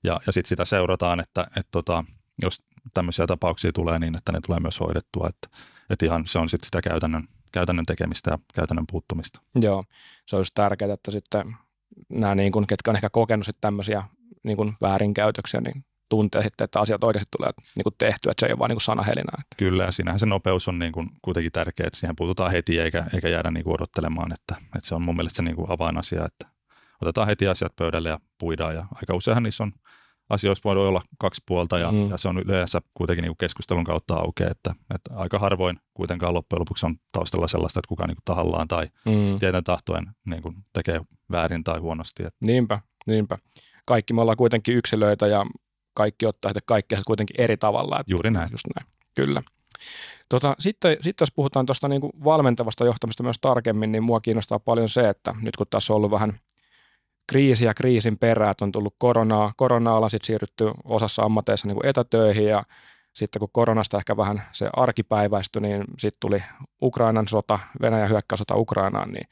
Ja, 0.04 0.20
ja 0.26 0.32
sitten 0.32 0.48
sitä 0.48 0.64
seurataan, 0.64 1.20
että, 1.20 1.46
että 1.56 1.70
tota, 1.70 2.04
jos 2.42 2.62
tämmöisiä 2.94 3.26
tapauksia 3.26 3.72
tulee 3.72 3.98
niin, 3.98 4.16
että 4.16 4.32
ne 4.32 4.40
tulee 4.46 4.60
myös 4.60 4.80
hoidettua. 4.80 5.28
Että, 5.28 5.58
että 5.90 6.06
ihan 6.06 6.26
se 6.26 6.38
on 6.38 6.48
sitten 6.48 6.66
sitä 6.66 6.80
käytännön 6.80 7.28
käytännön 7.52 7.86
tekemistä 7.86 8.30
ja 8.30 8.38
käytännön 8.54 8.84
puuttumista. 8.90 9.40
Joo, 9.54 9.84
se 10.26 10.36
olisi 10.36 10.52
tärkeää, 10.54 10.92
että 10.92 11.10
sitten 11.10 11.56
nämä, 12.08 12.34
niin 12.34 12.52
kuin, 12.52 12.66
ketkä 12.66 12.90
on 12.90 12.96
ehkä 12.96 13.10
kokenut 13.10 13.46
sitten 13.46 13.60
tämmöisiä 13.60 14.04
niin 14.42 14.56
kuin 14.56 14.74
väärinkäytöksiä, 14.80 15.60
niin 15.60 15.84
tuntee 16.08 16.42
sitten, 16.42 16.64
että 16.64 16.80
asiat 16.80 17.04
oikeasti 17.04 17.28
tulee 17.36 17.50
niin 17.74 17.82
kuin 17.82 17.94
tehtyä, 17.98 18.30
että 18.30 18.40
se 18.40 18.46
ei 18.46 18.52
ole 18.52 18.58
vain 18.58 18.68
niin 18.68 18.80
sanahelinää. 18.80 19.42
Kyllä, 19.56 19.84
ja 19.84 19.92
siinähän 19.92 20.18
se 20.18 20.26
nopeus 20.26 20.68
on 20.68 20.78
niin 20.78 20.92
kuin 20.92 21.08
kuitenkin 21.22 21.52
tärkeä, 21.52 21.86
että 21.86 21.98
siihen 21.98 22.16
puututaan 22.16 22.50
heti 22.50 22.78
eikä, 22.78 23.04
eikä 23.14 23.28
jäädä 23.28 23.50
niin 23.50 23.64
kuin 23.64 23.74
odottelemaan, 23.74 24.32
että, 24.32 24.56
että 24.76 24.88
se 24.88 24.94
on 24.94 25.02
mun 25.02 25.16
mielestä 25.16 25.36
se 25.36 25.42
niin 25.42 25.56
kuin 25.56 25.70
avainasia, 25.70 26.24
että 26.24 26.46
otetaan 27.02 27.26
heti 27.26 27.48
asiat 27.48 27.76
pöydälle 27.76 28.08
ja 28.08 28.20
puidaan, 28.38 28.74
ja 28.74 28.86
aika 28.94 29.14
useinhan 29.14 29.42
niissä 29.42 29.64
on 29.64 29.72
asioissa 30.30 30.62
voi 30.64 30.88
olla 30.88 31.02
kaksi 31.18 31.42
puolta 31.46 31.78
ja, 31.78 31.92
mm. 31.92 32.10
ja 32.10 32.18
se 32.18 32.28
on 32.28 32.38
yleensä 32.38 32.80
kuitenkin 32.94 33.22
niin 33.22 33.30
kuin 33.30 33.38
keskustelun 33.38 33.84
kautta 33.84 34.14
aukeaa, 34.14 34.50
että, 34.50 34.74
että 34.94 35.14
aika 35.14 35.38
harvoin 35.38 35.76
kuitenkaan 35.94 36.34
loppujen 36.34 36.60
lopuksi 36.60 36.86
on 36.86 36.96
taustalla 37.12 37.48
sellaista, 37.48 37.80
että 37.80 37.88
kukaan 37.88 38.08
niin 38.08 38.16
kuin 38.16 38.24
tahallaan 38.24 38.68
tai 38.68 38.86
mm. 39.04 39.38
tieten 39.38 39.64
tahtoen 39.64 40.06
niin 40.26 40.42
kuin 40.42 40.54
tekee 40.72 41.00
väärin 41.30 41.64
tai 41.64 41.78
huonosti. 41.78 42.22
Että. 42.22 42.38
Niinpä, 42.46 42.80
niinpä. 43.06 43.38
Kaikki 43.84 44.12
me 44.12 44.20
ollaan 44.20 44.36
kuitenkin 44.36 44.76
yksilöitä 44.76 45.26
ja 45.26 45.46
kaikki 45.98 46.26
ottaa 46.26 46.48
sitten 46.48 46.62
kaikki 46.66 46.96
kuitenkin 47.06 47.40
eri 47.40 47.56
tavalla. 47.56 48.00
Että 48.00 48.12
Juuri 48.12 48.30
näin. 48.30 48.48
Just 48.50 48.64
näin. 48.76 48.92
Kyllä. 49.14 49.42
Tota, 50.28 50.54
sitten, 50.58 50.96
sitten 51.00 51.22
jos 51.22 51.32
puhutaan 51.32 51.66
tuosta 51.66 51.88
niin 51.88 52.00
valmentavasta 52.24 52.84
johtamista 52.84 53.22
myös 53.22 53.36
tarkemmin, 53.40 53.92
niin 53.92 54.02
mua 54.02 54.20
kiinnostaa 54.20 54.58
paljon 54.58 54.88
se, 54.88 55.08
että 55.08 55.34
nyt 55.42 55.56
kun 55.56 55.66
tässä 55.70 55.92
on 55.92 55.96
ollut 55.96 56.10
vähän 56.10 56.32
kriisi 57.26 57.64
ja 57.64 57.74
kriisin 57.74 58.18
perää, 58.18 58.50
että 58.50 58.64
on 58.64 58.72
tullut 58.72 58.94
koronaa, 58.98 59.52
korona 59.56 59.94
on 59.94 60.10
sitten 60.10 60.26
siirrytty 60.26 60.70
osassa 60.84 61.22
ammateissa 61.22 61.68
niin 61.68 61.86
etätöihin 61.86 62.46
ja 62.46 62.62
sitten 63.12 63.40
kun 63.40 63.48
koronasta 63.52 63.98
ehkä 63.98 64.16
vähän 64.16 64.42
se 64.52 64.70
arkipäiväistyi, 64.72 65.62
niin 65.62 65.84
sitten 65.98 66.20
tuli 66.20 66.42
Ukrainan 66.82 67.28
sota, 67.28 67.58
Venäjän 67.80 68.08
hyökkäysota 68.08 68.56
Ukrainaan, 68.56 69.12
niin 69.12 69.28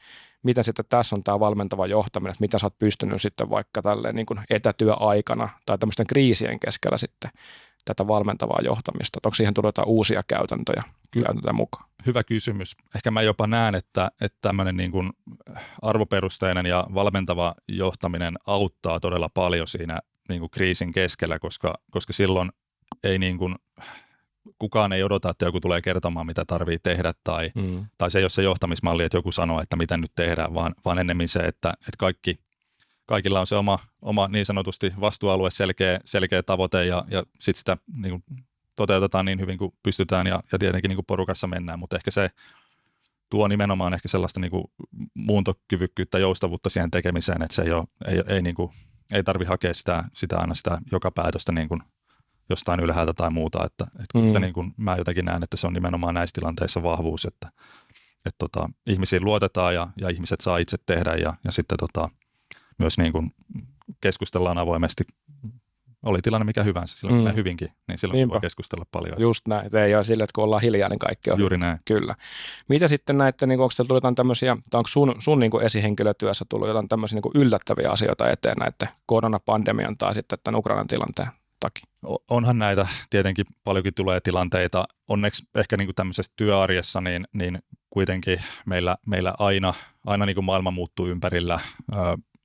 miten 0.47 0.63
sitten 0.63 0.85
tässä 0.89 1.15
on 1.15 1.23
tämä 1.23 1.39
valmentava 1.39 1.87
johtaminen, 1.87 2.31
että 2.31 2.43
mitä 2.43 2.59
sä 2.59 2.65
oot 2.65 2.79
pystynyt 2.79 3.21
sitten 3.21 3.49
vaikka 3.49 3.81
tälleen 3.81 4.15
niin 4.15 4.25
kuin 4.25 4.39
etätyöaikana 4.49 5.49
tai 5.65 5.77
tämmöisten 5.77 6.07
kriisien 6.07 6.59
keskellä 6.59 6.97
sitten 6.97 7.31
tätä 7.85 8.07
valmentavaa 8.07 8.59
johtamista? 8.63 9.19
Onko 9.23 9.35
siihen 9.35 9.53
tullut 9.53 9.67
jotain 9.67 9.87
uusia 9.87 10.21
käytäntöjä, 10.27 10.83
käytäntöjä 11.11 11.53
mukaan? 11.53 11.89
Hyvä 12.05 12.23
kysymys. 12.23 12.75
Ehkä 12.95 13.11
mä 13.11 13.21
jopa 13.21 13.47
näen, 13.47 13.75
että, 13.75 14.11
että 14.21 14.37
tämmöinen 14.41 14.77
niin 14.77 14.91
kuin 14.91 15.09
arvoperusteinen 15.81 16.65
ja 16.65 16.87
valmentava 16.93 17.55
johtaminen 17.67 18.33
auttaa 18.47 18.99
todella 18.99 19.29
paljon 19.33 19.67
siinä 19.67 19.99
niin 20.29 20.39
kuin 20.39 20.49
kriisin 20.49 20.91
keskellä, 20.91 21.39
koska, 21.39 21.73
koska 21.91 22.13
silloin 22.13 22.51
ei 23.03 23.19
niin 23.19 23.37
kuin, 23.37 23.55
kukaan 24.59 24.93
ei 24.93 25.03
odota, 25.03 25.29
että 25.29 25.45
joku 25.45 25.59
tulee 25.59 25.81
kertomaan, 25.81 26.25
mitä 26.25 26.45
tarvii 26.45 26.79
tehdä, 26.79 27.13
tai, 27.23 27.51
mm. 27.55 27.85
tai 27.97 28.11
se 28.11 28.19
ei 28.19 28.23
ole 28.23 28.29
se 28.29 28.43
johtamismalli, 28.43 29.03
että 29.03 29.17
joku 29.17 29.31
sanoo, 29.31 29.61
että 29.61 29.75
mitä 29.75 29.97
nyt 29.97 30.11
tehdään, 30.15 30.53
vaan, 30.53 30.75
vaan 30.85 30.99
ennemmin 30.99 31.29
se, 31.29 31.39
että, 31.39 31.69
että 31.69 31.97
kaikki, 31.97 32.39
kaikilla 33.05 33.39
on 33.39 33.47
se 33.47 33.55
oma, 33.55 33.79
oma 34.01 34.27
niin 34.27 34.45
sanotusti 34.45 34.93
vastuualue, 35.01 35.51
selkeä, 35.51 35.99
selkeä 36.05 36.43
tavoite, 36.43 36.85
ja, 36.85 37.05
ja 37.09 37.23
sitten 37.39 37.59
sitä 37.59 37.77
niin 38.01 38.11
kuin, 38.11 38.45
toteutetaan 38.75 39.25
niin 39.25 39.39
hyvin 39.39 39.57
kuin 39.57 39.73
pystytään, 39.83 40.27
ja, 40.27 40.43
ja 40.51 40.59
tietenkin 40.59 40.89
niin 40.89 40.97
kuin 40.97 41.05
porukassa 41.05 41.47
mennään, 41.47 41.79
mutta 41.79 41.95
ehkä 41.95 42.11
se 42.11 42.29
tuo 43.29 43.47
nimenomaan 43.47 43.93
ehkä 43.93 44.07
sellaista 44.07 44.39
niin 44.39 44.51
kuin 44.51 44.63
muuntokyvykkyyttä, 45.13 46.19
joustavuutta 46.19 46.69
siihen 46.69 46.91
tekemiseen, 46.91 47.41
että 47.41 47.55
se 47.55 47.61
ei, 47.61 47.71
ole, 47.71 47.87
ei, 48.07 48.23
ei, 48.27 48.41
niin 48.41 48.55
kuin, 48.55 48.71
ei 49.13 49.23
tarvi 49.23 49.45
hakea 49.45 49.73
sitä, 49.73 50.03
sitä 50.13 50.37
aina 50.37 50.55
sitä 50.55 50.81
joka 50.91 51.11
päätöstä 51.11 51.51
niin 51.51 51.69
kuin 51.69 51.81
jostain 52.49 52.79
ylhäältä 52.79 53.13
tai 53.13 53.31
muuta. 53.31 53.65
Että, 53.65 53.87
että 54.03 54.19
mm. 54.19 54.31
se 54.31 54.39
niin 54.39 54.53
kuin, 54.53 54.73
mä 54.77 54.95
jotenkin 54.95 55.25
näen, 55.25 55.43
että 55.43 55.57
se 55.57 55.67
on 55.67 55.73
nimenomaan 55.73 56.13
näissä 56.13 56.33
tilanteissa 56.33 56.83
vahvuus, 56.83 57.25
että, 57.25 57.51
että 58.25 58.37
tota, 58.37 58.69
ihmisiin 58.85 59.25
luotetaan 59.25 59.73
ja, 59.73 59.87
ja 59.97 60.09
ihmiset 60.09 60.41
saa 60.41 60.57
itse 60.57 60.77
tehdä 60.85 61.15
ja, 61.15 61.33
ja 61.43 61.51
sitten 61.51 61.77
tota, 61.77 62.09
myös 62.77 62.97
niin 62.97 63.11
kuin 63.11 63.31
keskustellaan 64.01 64.57
avoimesti 64.57 65.03
oli 66.05 66.21
tilanne 66.21 66.45
mikä 66.45 66.63
hyvänsä, 66.63 66.97
silloin 66.97 67.25
mm. 67.25 67.35
hyvinkin, 67.35 67.69
niin 67.87 67.97
silloin 67.97 68.17
Niinpä. 68.17 68.33
voi 68.33 68.41
keskustella 68.41 68.85
paljon. 68.91 69.15
Just 69.17 69.47
näin, 69.47 69.75
ei 69.75 69.95
ole 69.95 70.03
sille, 70.03 70.23
että 70.23 70.31
kun 70.35 70.43
ollaan 70.43 70.61
hiljaa, 70.61 70.89
niin 70.89 70.99
kaikki 70.99 71.31
on 71.31 71.39
Juuri 71.39 71.57
näin. 71.57 71.79
Kyllä. 71.85 72.15
Mitä 72.69 72.87
sitten 72.87 73.17
näette, 73.17 73.47
niin 73.47 73.59
onko 73.59 73.73
teillä 73.77 73.87
tullut 73.87 73.97
jotain 73.97 74.15
tämmöisiä, 74.15 74.57
tai 74.69 74.79
onko 74.79 74.87
sun, 74.87 75.15
sun 75.19 75.39
niin 75.39 75.61
esihenkilötyössä 75.63 76.45
tullut 76.49 76.67
jotain 76.67 76.89
tämmöisiä 76.89 77.19
niin 77.23 77.41
yllättäviä 77.41 77.91
asioita 77.91 78.29
eteen 78.29 78.57
näiden 78.59 78.95
koronapandemian 79.05 79.97
tai 79.97 80.15
sitten 80.15 80.39
tämän 80.43 80.59
Ukrainan 80.59 80.87
tilanteen 80.87 81.27
takia? 81.59 81.83
Onhan 82.29 82.59
näitä 82.59 82.87
tietenkin 83.09 83.45
paljonkin 83.63 83.93
tulee 83.93 84.19
tilanteita. 84.21 84.87
Onneksi 85.07 85.43
ehkä 85.55 85.77
niin 85.77 85.87
kuin 85.87 85.95
tämmöisessä 85.95 86.33
työarjessa 86.35 87.01
niin, 87.01 87.27
niin 87.33 87.59
kuitenkin 87.89 88.39
meillä, 88.65 88.97
meillä 89.05 89.33
aina, 89.39 89.73
aina 90.05 90.25
niin 90.25 90.35
kuin 90.35 90.45
maailma 90.45 90.71
muuttuu 90.71 91.07
ympärillä, 91.07 91.59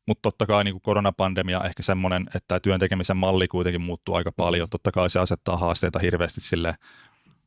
mutta 0.06 0.22
totta 0.22 0.46
kai 0.46 0.64
niin 0.64 0.74
kuin 0.74 0.82
koronapandemia 0.82 1.64
ehkä 1.64 1.82
semmoinen, 1.82 2.26
että 2.34 2.60
työn 2.60 2.80
tekemisen 2.80 3.16
malli 3.16 3.48
kuitenkin 3.48 3.82
muuttuu 3.82 4.14
aika 4.14 4.32
paljon. 4.32 4.68
Totta 4.70 4.92
kai 4.92 5.10
se 5.10 5.18
asettaa 5.18 5.56
haasteita 5.56 5.98
hirveästi 5.98 6.40
sille, 6.40 6.74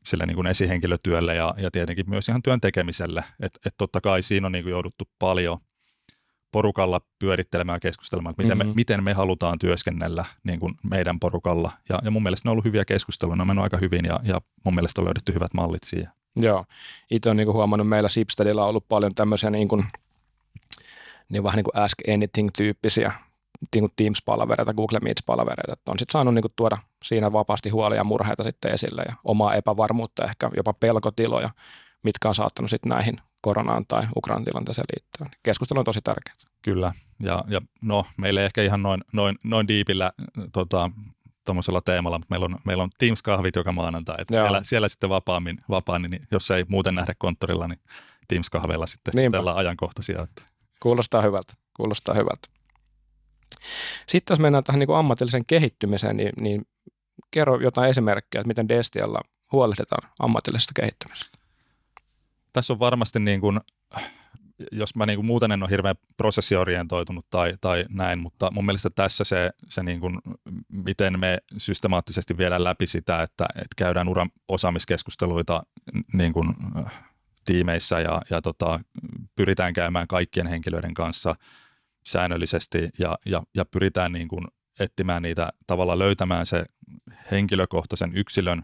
sille 0.06 0.26
niin 0.26 0.36
kuin 0.36 0.48
esihenkilötyölle 0.48 1.36
ja, 1.36 1.54
ja 1.58 1.72
tietenkin 1.72 2.10
myös 2.10 2.30
ihan 2.30 2.44
työn 2.44 2.62
tekemiselle. 2.62 3.24
Että 3.40 3.60
et 3.66 3.74
totta 3.78 4.02
kai 4.02 4.22
siinä 4.22 4.48
on 4.48 4.52
niin 4.52 4.64
kuin 4.64 4.72
jouduttu 4.72 5.10
paljon– 5.20 5.58
porukalla 6.56 7.02
pyörittelemään 7.20 7.80
keskustelemaan, 7.80 8.32
että 8.32 8.44
miten, 8.44 8.58
mm-hmm. 8.58 8.70
me, 8.70 8.76
miten 8.76 9.04
me 9.04 9.14
halutaan 9.14 9.60
työskennellä 9.60 10.26
niin 10.44 10.60
kuin 10.60 10.74
meidän 10.90 11.20
porukalla. 11.20 11.72
Ja, 11.90 12.00
ja 12.04 12.12
mun 12.12 12.24
mielestä 12.24 12.48
ne 12.48 12.50
on 12.50 12.52
ollut 12.52 12.66
hyviä 12.66 12.86
keskusteluja, 12.86 13.36
ne 13.36 13.42
on 13.42 13.48
mennyt 13.48 13.64
aika 13.64 13.78
hyvin 13.78 14.06
ja, 14.06 14.20
ja 14.24 14.42
mun 14.66 14.76
mielestä 14.76 15.02
on 15.02 15.06
löydetty 15.06 15.34
hyvät 15.34 15.54
mallit 15.54 15.84
siihen. 15.84 16.10
Joo, 16.36 16.66
itse 17.12 17.30
olen 17.30 17.38
niin 17.38 17.46
kuin 17.46 17.56
huomannut, 17.56 17.88
meillä 17.88 18.10
Sipstedillä 18.10 18.64
on 18.64 18.70
ollut 18.70 18.88
paljon 18.88 19.16
tämmöisiä 19.16 19.50
niin 19.50 19.68
kuin, 19.68 19.86
niin 21.30 21.44
vähän 21.44 21.56
niin 21.56 21.64
kuin 21.64 21.84
Ask 21.84 21.98
Anything-tyyppisiä 22.14 23.12
niin 23.76 23.82
kuin 23.82 23.92
Teams-palavereita, 23.96 24.74
Google 24.74 25.00
Meets-palavereita, 25.00 25.74
että 25.74 25.92
on 25.92 26.00
sitten 26.00 26.14
saanut 26.14 26.34
niin 26.34 26.44
kuin 26.44 26.54
tuoda 26.56 26.78
siinä 27.04 27.32
vapaasti 27.32 27.70
huolia 27.70 27.98
ja 27.98 28.04
murheita 28.04 28.44
sitten 28.44 28.72
esille 28.72 29.04
ja 29.10 29.16
omaa 29.24 29.56
epävarmuutta, 29.56 30.26
ehkä 30.26 30.50
jopa 30.58 30.74
pelkotiloja, 30.74 31.50
mitkä 32.04 32.28
on 32.28 32.36
saattanut 32.36 32.70
sitten 32.70 32.90
näihin 32.90 33.18
koronaan 33.46 33.86
tai 33.88 34.08
Ukrainan 34.16 34.46
tilanteeseen 34.46 34.86
liittyen. 34.96 35.30
Keskustelu 35.44 35.80
on 35.80 35.86
tosi 35.86 36.02
tärkeää. 36.02 36.36
Kyllä, 36.62 36.94
ja, 37.20 37.44
ja 37.48 37.62
no, 37.82 38.06
meillä 38.18 38.40
ei 38.42 38.46
ehkä 38.46 38.64
ihan 38.64 38.84
noin, 38.84 39.02
noin, 39.14 39.36
noin 39.44 39.68
diipillä 39.68 40.12
tota, 40.54 40.92
tuommoisella 41.46 41.82
teemalla, 41.82 42.20
mutta 42.20 42.34
meillä 42.34 42.46
on, 42.46 42.58
meillä 42.66 42.84
on 42.84 42.90
Teams-kahvit 42.98 43.56
joka 43.56 43.72
maanantai, 43.72 44.16
että 44.20 44.34
siellä, 44.34 44.62
siellä, 44.64 44.88
sitten 44.88 45.10
vapaammin, 45.10 45.58
vapaammin, 45.70 46.12
niin 46.12 46.28
jos 46.32 46.52
ei 46.52 46.66
muuten 46.68 46.96
nähdä 46.96 47.14
konttorilla, 47.18 47.68
niin 47.68 47.80
Teams-kahveilla 48.28 48.86
sitten 48.86 49.32
tällä 49.32 49.56
ajankohtaisia. 49.56 50.22
Että. 50.22 50.42
Kuulostaa 50.80 51.22
hyvältä, 51.22 51.54
kuulostaa 51.78 52.16
hyvältä. 52.16 52.48
Sitten 54.08 54.34
jos 54.34 54.40
mennään 54.40 54.64
tähän 54.64 54.80
niin 54.80 54.88
kuin 54.88 54.98
ammatilliseen 54.98 55.46
kehittymiseen, 55.46 56.18
niin, 56.18 56.34
niin 56.40 56.68
kerro 57.32 57.60
jotain 57.60 57.90
esimerkkejä, 57.90 58.40
että 58.40 58.48
miten 58.48 58.70
Destialla 58.70 59.22
huolehditaan 59.52 60.12
ammatillisesta 60.20 60.72
kehittymisestä 60.76 61.35
tässä 62.56 62.74
on 62.74 62.80
varmasti 62.80 63.20
niin 63.20 63.42
kuin, 63.42 63.60
jos 64.72 64.96
mä 64.96 65.06
niin 65.06 65.18
kuin 65.18 65.26
muuten 65.26 65.52
en 65.52 65.64
ole 65.64 65.70
hirveän 65.70 65.96
prosessiorientoitunut 66.18 67.26
tai, 67.30 67.54
tai 67.62 67.86
näin, 67.90 68.20
mutta 68.20 68.52
mun 68.52 68.66
mielestä 68.66 68.90
tässä 68.90 69.24
se, 69.24 69.52
se 69.68 69.84
niin 69.84 70.00
kuin, 70.00 70.20
miten 70.68 71.20
me 71.20 71.38
systemaattisesti 71.58 72.38
viedään 72.38 72.64
läpi 72.64 72.88
sitä, 72.88 73.22
että, 73.22 73.46
että 73.56 73.76
käydään 73.76 74.08
uran 74.08 74.30
osaamiskeskusteluita 74.48 75.64
niin 76.14 76.34
kuin, 76.34 76.48
tiimeissä 77.46 78.00
ja, 78.00 78.22
ja 78.30 78.42
tota, 78.42 78.80
pyritään 79.36 79.74
käymään 79.74 80.08
kaikkien 80.08 80.48
henkilöiden 80.48 80.94
kanssa 80.94 81.36
säännöllisesti 82.06 82.90
ja, 83.00 83.18
ja, 83.26 83.44
ja 83.56 83.66
pyritään 83.66 84.12
niin 84.12 84.28
kuin 84.28 84.46
etsimään 84.80 85.22
niitä, 85.22 85.50
tavalla 85.68 86.00
löytämään 86.00 86.46
se 86.46 86.66
henkilökohtaisen 87.32 88.18
yksilön 88.18 88.64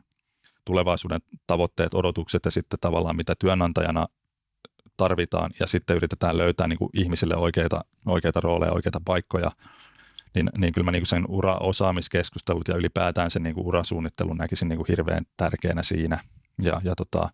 tulevaisuuden 0.66 1.22
tavoitteet, 1.48 1.94
odotukset 1.94 2.46
ja 2.46 2.52
sitten 2.52 2.80
tavallaan 2.80 3.16
mitä 3.16 3.36
työnantajana 3.40 4.08
tarvitaan 4.98 5.52
ja 5.60 5.68
sitten 5.68 5.96
yritetään 5.96 6.38
löytää 6.38 6.68
niin 6.68 6.80
kuin 6.80 6.90
ihmisille 6.94 7.36
oikeita, 7.36 7.82
oikeita 8.06 8.40
rooleja, 8.40 8.72
oikeita 8.72 9.02
paikkoja, 9.06 9.52
niin, 10.36 10.50
niin 10.58 10.74
kyllä 10.74 10.86
mä 10.86 10.92
niin 10.92 11.02
kuin 11.02 11.08
sen 11.08 11.26
ura-osaamiskeskustelut 11.28 12.68
ja 12.68 12.76
ylipäätään 12.76 13.32
sen 13.32 13.44
niin 13.44 13.56
kuin 13.56 13.68
urasuunnittelun 13.68 14.38
näkisin 14.38 14.68
niin 14.68 14.78
kuin 14.78 14.88
hirveän 14.90 15.26
tärkeänä 15.38 15.84
siinä. 15.84 16.24
Ja, 16.62 16.82
ja 16.84 16.96
tota, 16.96 17.30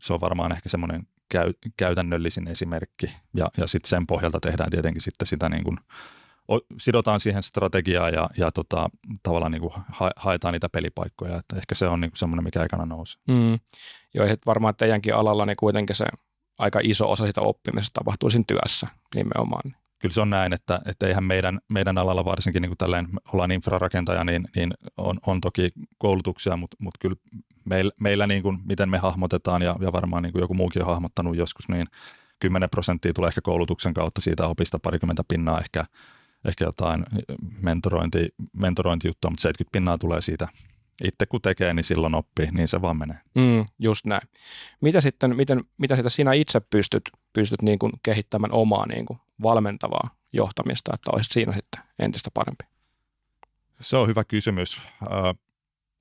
se 0.00 0.12
on 0.12 0.20
varmaan 0.20 0.52
ehkä 0.52 0.68
semmoinen 0.68 1.06
käy, 1.28 1.52
käytännöllisin 1.76 2.48
esimerkki 2.48 3.06
ja, 3.36 3.50
ja 3.56 3.66
sitten 3.66 3.88
sen 3.88 4.06
pohjalta 4.06 4.40
tehdään 4.40 4.70
tietenkin 4.70 5.02
sitten 5.02 5.26
sitä 5.26 5.48
niin 5.48 5.64
kuin 5.64 5.78
sidotaan 6.78 7.20
siihen 7.20 7.42
strategiaa 7.42 8.10
ja, 8.10 8.30
ja 8.36 8.50
tota, 8.50 8.90
tavallaan 9.22 9.52
niin 9.52 9.62
kuin 9.62 9.72
haetaan 10.16 10.52
niitä 10.52 10.68
pelipaikkoja. 10.68 11.36
Että 11.36 11.56
ehkä 11.56 11.74
se 11.74 11.86
on 11.86 12.00
niin 12.00 12.10
semmoinen, 12.14 12.44
mikä 12.44 12.64
ekana 12.64 12.86
nousee. 12.86 13.22
Mm. 13.28 13.58
Joo, 14.14 14.26
että 14.26 14.46
varmaan 14.46 14.76
teidänkin 14.76 15.14
alalla 15.14 15.46
niin 15.46 15.56
kuitenkin 15.56 15.96
se 15.96 16.04
aika 16.58 16.80
iso 16.82 17.12
osa 17.12 17.26
sitä 17.26 17.40
oppimisesta 17.40 18.00
tapahtuu 18.00 18.30
siinä 18.30 18.44
työssä 18.46 18.86
nimenomaan. 19.14 19.74
Kyllä 19.98 20.12
se 20.12 20.20
on 20.20 20.30
näin, 20.30 20.52
että, 20.52 20.80
että 20.86 21.06
eihän 21.06 21.24
meidän, 21.24 21.58
meidän 21.68 21.98
alalla 21.98 22.24
varsinkin 22.24 22.62
niin 22.62 22.70
kuin 22.70 22.78
tälleen, 22.78 23.08
ollaan 23.32 23.50
infrarakentaja, 23.50 24.24
niin, 24.24 24.48
niin 24.56 24.74
on, 24.96 25.18
on 25.26 25.40
toki 25.40 25.72
koulutuksia, 25.98 26.56
mutta, 26.56 26.76
mutta 26.80 26.98
kyllä 27.00 27.16
meillä, 27.64 27.92
meillä 28.00 28.26
niin 28.26 28.42
kuin, 28.42 28.58
miten 28.64 28.88
me 28.88 28.98
hahmotetaan 28.98 29.62
ja, 29.62 29.76
ja 29.80 29.92
varmaan 29.92 30.22
niin 30.22 30.32
kuin 30.32 30.40
joku 30.40 30.54
muukin 30.54 30.82
on 30.82 30.88
hahmottanut 30.88 31.36
joskus, 31.36 31.68
niin 31.68 31.86
10 32.40 32.70
prosenttia 32.70 33.12
tulee 33.12 33.28
ehkä 33.28 33.40
koulutuksen 33.40 33.94
kautta 33.94 34.20
siitä 34.20 34.46
opista, 34.46 34.78
parikymmentä 34.78 35.22
pinnaa 35.28 35.60
ehkä 35.60 35.84
ehkä 36.44 36.64
jotain 36.64 37.04
mentorointi, 37.62 38.28
mentorointijuttua, 38.52 39.30
mutta 39.30 39.42
70 39.42 39.72
pinnaa 39.72 39.98
tulee 39.98 40.20
siitä 40.20 40.48
itse 41.04 41.26
kun 41.26 41.40
tekee, 41.42 41.74
niin 41.74 41.84
silloin 41.84 42.14
oppii, 42.14 42.50
niin 42.50 42.68
se 42.68 42.82
vaan 42.82 42.96
menee. 42.96 43.18
Mm, 43.34 43.64
just 43.78 44.06
näin. 44.06 44.28
Mitä 44.80 45.00
sitten, 45.00 45.36
miten, 45.36 45.60
mitä 45.78 45.96
sitä 45.96 46.08
sinä 46.08 46.32
itse 46.32 46.60
pystyt, 46.60 47.10
pystyt 47.32 47.62
niin 47.62 47.78
kuin 47.78 47.92
kehittämään 48.02 48.52
omaa 48.52 48.86
niin 48.86 49.06
kuin 49.06 49.18
valmentavaa 49.42 50.10
johtamista, 50.32 50.90
että 50.94 51.10
olisit 51.14 51.32
siinä 51.32 51.52
sitten 51.52 51.82
entistä 51.98 52.30
parempi? 52.34 52.64
Se 53.80 53.96
on 53.96 54.08
hyvä 54.08 54.24
kysymys 54.24 54.80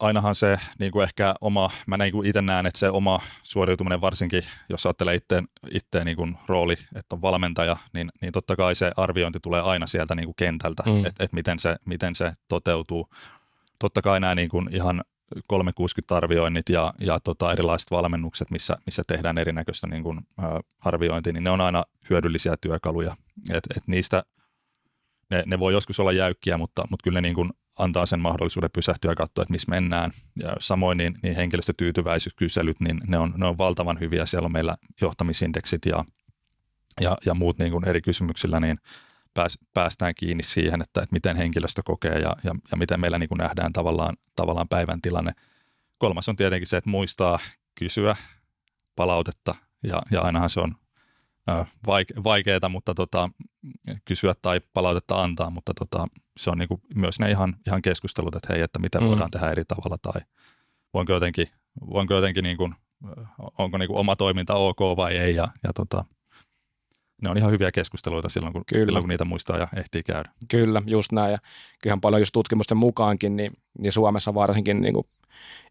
ainahan 0.03 0.36
se 0.36 0.57
niin 0.79 0.91
kuin 0.91 1.03
ehkä 1.03 1.36
oma, 1.41 1.69
mä 1.88 1.98
niin 1.98 2.12
kuin 2.12 2.27
itse 2.27 2.41
näen, 2.41 2.65
että 2.65 2.79
se 2.79 2.89
oma 2.89 3.19
suoriutuminen 3.43 4.01
varsinkin, 4.01 4.43
jos 4.69 4.86
ajattelee 4.86 5.15
itse, 5.15 5.43
itse 5.72 6.03
niin 6.03 6.17
kuin 6.17 6.38
rooli, 6.48 6.77
että 6.95 7.15
on 7.15 7.22
valmentaja, 7.22 7.77
niin, 7.93 8.10
niin 8.22 8.33
totta 8.33 8.55
kai 8.55 8.75
se 8.75 8.91
arviointi 8.98 9.39
tulee 9.39 9.62
aina 9.62 9.88
sieltä 9.88 10.15
niin 10.15 10.25
kuin 10.25 10.36
kentältä, 10.36 10.83
mm. 10.86 11.05
että 11.05 11.24
et 11.24 11.33
miten, 11.33 11.60
se, 11.60 11.75
miten 11.86 12.15
se 12.15 12.33
toteutuu. 12.48 13.10
totta 13.79 14.01
kai 14.01 14.19
nämä 14.19 14.36
niin 14.36 14.50
kuin 14.50 14.69
ihan 14.75 15.03
360-arvioinnit 15.36 16.69
ja, 16.69 16.93
ja 17.00 17.19
tota 17.19 17.51
erilaiset 17.51 17.91
valmennukset, 17.91 18.51
missä, 18.51 18.77
missä 18.86 19.03
tehdään 19.07 19.38
erinäköistä 19.38 19.88
niin 19.88 20.03
kuin, 20.03 20.17
ä, 20.17 20.60
arviointia, 20.79 21.33
niin 21.33 21.43
ne 21.43 21.50
on 21.50 21.62
aina 21.62 21.83
hyödyllisiä 22.10 22.55
työkaluja. 22.62 23.15
Et, 23.50 23.63
et 23.77 23.83
niistä 23.88 24.24
ne, 25.29 25.43
ne 25.45 25.60
voi 25.60 25.74
joskus 25.74 26.00
olla 26.00 26.12
jäykkiä, 26.12 26.57
mutta, 26.57 26.83
mutta 26.89 27.03
kyllä 27.03 27.22
ne 27.22 27.27
niin 27.27 27.36
kuin 27.36 27.50
antaa 27.80 28.06
sen 28.06 28.20
mahdollisuuden 28.20 28.70
pysähtyä 28.74 29.12
ja 29.12 29.15
katsoa, 29.15 29.42
että 29.42 29.51
missä 29.51 29.70
mennään. 29.70 30.12
Ja 30.36 30.56
samoin 30.60 30.98
niin, 30.98 31.15
niin 31.24 31.36
henkilöstötyytyväisyyskyselyt, 31.36 32.80
niin 32.80 33.01
ne 33.08 33.18
on, 33.18 33.34
ne 33.38 33.46
on 33.46 33.58
valtavan 33.58 34.00
hyviä. 34.00 34.25
Siellä 34.25 34.46
on 34.46 34.51
meillä 34.51 34.77
johtamisindeksit 35.01 35.86
ja, 35.86 36.06
ja, 37.01 37.18
ja 37.25 37.34
muut 37.34 37.58
niin 37.58 37.72
kuin 37.72 37.88
eri 37.88 38.01
kysymyksillä, 38.01 38.60
niin 38.60 38.80
pääs, 39.34 39.60
päästään 39.74 40.15
kiinni 40.15 40.44
siihen, 40.44 40.82
että, 40.82 41.01
että 41.01 41.13
miten 41.13 41.38
henkilöstö 41.38 41.82
kokee 41.86 42.20
ja, 42.20 42.36
ja, 42.44 42.56
ja 42.72 42.77
miten 42.77 43.00
meillä 43.00 43.20
niin 43.20 43.30
kuin 43.30 43.38
nähdään 43.38 43.74
tavallaan, 43.74 44.18
tavallaan 44.36 44.68
päivän 44.68 45.01
tilanne. 45.01 45.32
Kolmas 45.98 46.30
on 46.30 46.36
tietenkin 46.36 46.68
se, 46.68 46.77
että 46.77 46.89
muistaa 46.89 47.39
kysyä 47.75 48.15
palautetta 48.96 49.56
ja, 49.84 50.01
ja 50.12 50.22
ainahan 50.22 50.50
se 50.50 50.60
on 50.60 50.75
vaikeaa, 52.23 52.69
mutta 52.69 52.93
tota, 52.93 53.29
kysyä 54.05 54.35
tai 54.41 54.62
palautetta 54.73 55.23
antaa, 55.23 55.50
mutta 55.50 55.73
tota, 55.73 56.07
se 56.38 56.50
on 56.50 56.57
niinku 56.57 56.81
myös 56.95 57.19
ne 57.19 57.31
ihan, 57.31 57.55
ihan 57.67 57.81
keskustelut, 57.81 58.35
että 58.35 58.53
hei, 58.53 58.62
että 58.62 58.79
mitä 58.79 59.00
mm. 59.00 59.07
voidaan 59.07 59.31
tehdä 59.31 59.51
eri 59.51 59.65
tavalla 59.65 59.97
tai 59.97 60.21
voinko 60.93 61.13
jotenkin, 61.13 61.47
voinko 61.89 62.13
jotenkin 62.13 62.43
niinku, 62.43 62.69
onko 63.57 63.77
niinku 63.77 63.97
oma 63.97 64.15
toiminta 64.15 64.55
ok 64.55 64.79
vai 64.97 65.17
ei 65.17 65.35
ja, 65.35 65.47
ja 65.63 65.73
tota, 65.73 66.05
ne 67.21 67.29
on 67.29 67.38
ihan 67.38 67.51
hyviä 67.51 67.71
keskusteluita 67.71 68.29
silloin 68.29 68.53
kun, 68.53 68.63
Kyllä. 68.65 68.85
silloin, 68.85 69.03
kun 69.03 69.09
niitä 69.09 69.25
muistaa 69.25 69.57
ja 69.57 69.67
ehtii 69.75 70.03
käydä. 70.03 70.29
Kyllä, 70.47 70.81
just 70.85 71.12
näin. 71.12 71.31
Ja 71.31 71.38
kyllähän 71.83 72.01
paljon 72.01 72.21
just 72.21 72.33
tutkimusten 72.33 72.77
mukaankin, 72.77 73.35
niin, 73.35 73.51
niin 73.79 73.93
Suomessa 73.93 74.33
varsinkin 74.33 74.81
niin 74.81 74.93
kuin 74.93 75.07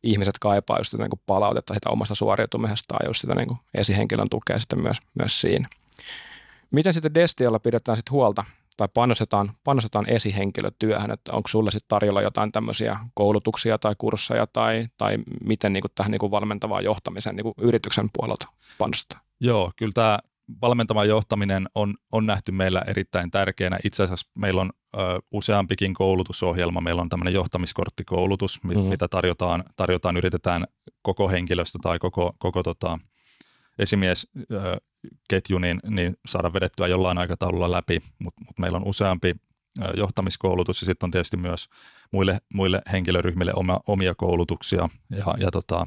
ihmiset 0.02 0.38
kaipaa 0.38 0.78
just 0.78 0.94
niin 0.94 1.10
kuin 1.10 1.20
palautetta 1.26 1.74
sitä 1.74 1.90
omasta 1.90 2.14
suoriutumisesta 2.14 2.94
ja 3.02 3.08
just 3.08 3.20
sitä 3.20 3.34
niin 3.34 3.48
kuin 3.48 3.58
esihenkilön 3.74 4.30
tukea 4.30 4.58
sitten 4.58 4.82
myös, 4.82 4.96
myös 5.14 5.40
siinä. 5.40 5.68
Miten 6.70 6.94
sitten 6.94 7.14
Destialla 7.14 7.58
pidetään 7.58 7.96
sitten 7.96 8.12
huolta 8.12 8.44
tai 8.76 8.88
panostetaan, 8.94 9.52
panostetaan 9.64 10.08
esihenkilötyöhön, 10.08 11.10
että 11.10 11.32
onko 11.32 11.48
sulle 11.48 11.70
sitten 11.70 11.88
tarjolla 11.88 12.22
jotain 12.22 12.52
tämmöisiä 12.52 12.98
koulutuksia 13.14 13.78
tai 13.78 13.94
kursseja 13.98 14.46
tai, 14.46 14.86
tai 14.98 15.18
miten 15.44 15.72
niin 15.72 15.82
kuin 15.82 15.92
tähän 15.94 16.10
niin 16.10 16.18
kuin 16.18 16.30
valmentavaan 16.30 16.84
johtamiseen 16.84 17.36
niin 17.36 17.44
kuin 17.44 17.54
yrityksen 17.58 18.08
puolelta 18.12 18.46
panostetaan? 18.78 19.22
Joo, 19.40 19.72
kyllä 19.76 19.92
tämä 19.94 20.18
valmentava 20.60 21.04
johtaminen 21.04 21.68
on, 21.74 21.94
on 22.12 22.26
nähty 22.26 22.52
meillä 22.52 22.82
erittäin 22.86 23.30
tärkeänä. 23.30 23.78
Itse 23.84 24.02
asiassa 24.02 24.30
meillä 24.34 24.60
on 24.60 24.70
ö, 24.96 24.98
useampikin 25.30 25.94
koulutusohjelma. 25.94 26.80
Meillä 26.80 27.02
on 27.02 27.08
tämmöinen 27.08 27.34
johtamiskorttikoulutus, 27.34 28.64
mm-hmm. 28.64 28.82
mitä 28.82 29.08
tarjotaan, 29.08 29.64
tarjotaan, 29.76 30.16
yritetään 30.16 30.64
koko 31.02 31.28
henkilöstö 31.28 31.78
tai 31.82 31.98
koko, 31.98 32.34
koko 32.38 32.62
tota, 32.62 32.98
esimiesketju 33.78 35.58
niin, 35.58 35.80
niin 35.88 36.14
saada 36.26 36.52
vedettyä 36.52 36.86
jollain 36.86 37.18
aikataululla 37.18 37.70
läpi, 37.70 38.00
mutta 38.18 38.40
mut 38.46 38.58
meillä 38.58 38.76
on 38.76 38.88
useampi 38.88 39.34
johtamiskoulutus 39.96 40.82
ja 40.82 40.86
sitten 40.86 41.06
on 41.06 41.10
tietysti 41.10 41.36
myös 41.36 41.68
muille, 42.10 42.38
muille 42.54 42.82
henkilöryhmille 42.92 43.52
oma, 43.56 43.80
omia 43.86 44.14
koulutuksia 44.14 44.88
ja, 45.10 45.34
ja 45.38 45.50
tota, 45.50 45.86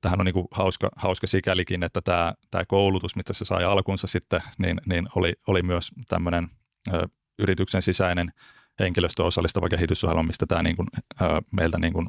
tähän 0.00 0.20
on 0.20 0.26
niin 0.26 0.32
kuin 0.32 0.48
hauska, 0.50 0.90
hauska 0.96 1.26
sikälikin, 1.26 1.82
että 1.82 2.00
tämä, 2.00 2.34
tämä 2.50 2.64
koulutus, 2.68 3.16
mitä 3.16 3.32
se 3.32 3.44
sai 3.44 3.64
alkunsa 3.64 4.06
sitten, 4.06 4.42
niin, 4.58 4.80
niin 4.86 5.08
oli, 5.16 5.32
oli 5.46 5.62
myös 5.62 5.90
tämmöinen 6.08 6.48
ö, 6.94 7.08
yrityksen 7.38 7.82
sisäinen 7.82 8.32
henkilöstö 8.80 9.24
osallistava 9.24 9.68
kehitysohjelma, 9.68 10.22
mistä 10.22 10.46
tämä 10.46 10.62
niin 10.62 10.76
kuin, 10.76 10.88
ö, 11.22 11.24
meiltä 11.52 11.78
niin 11.78 11.92
kuin, 11.92 12.06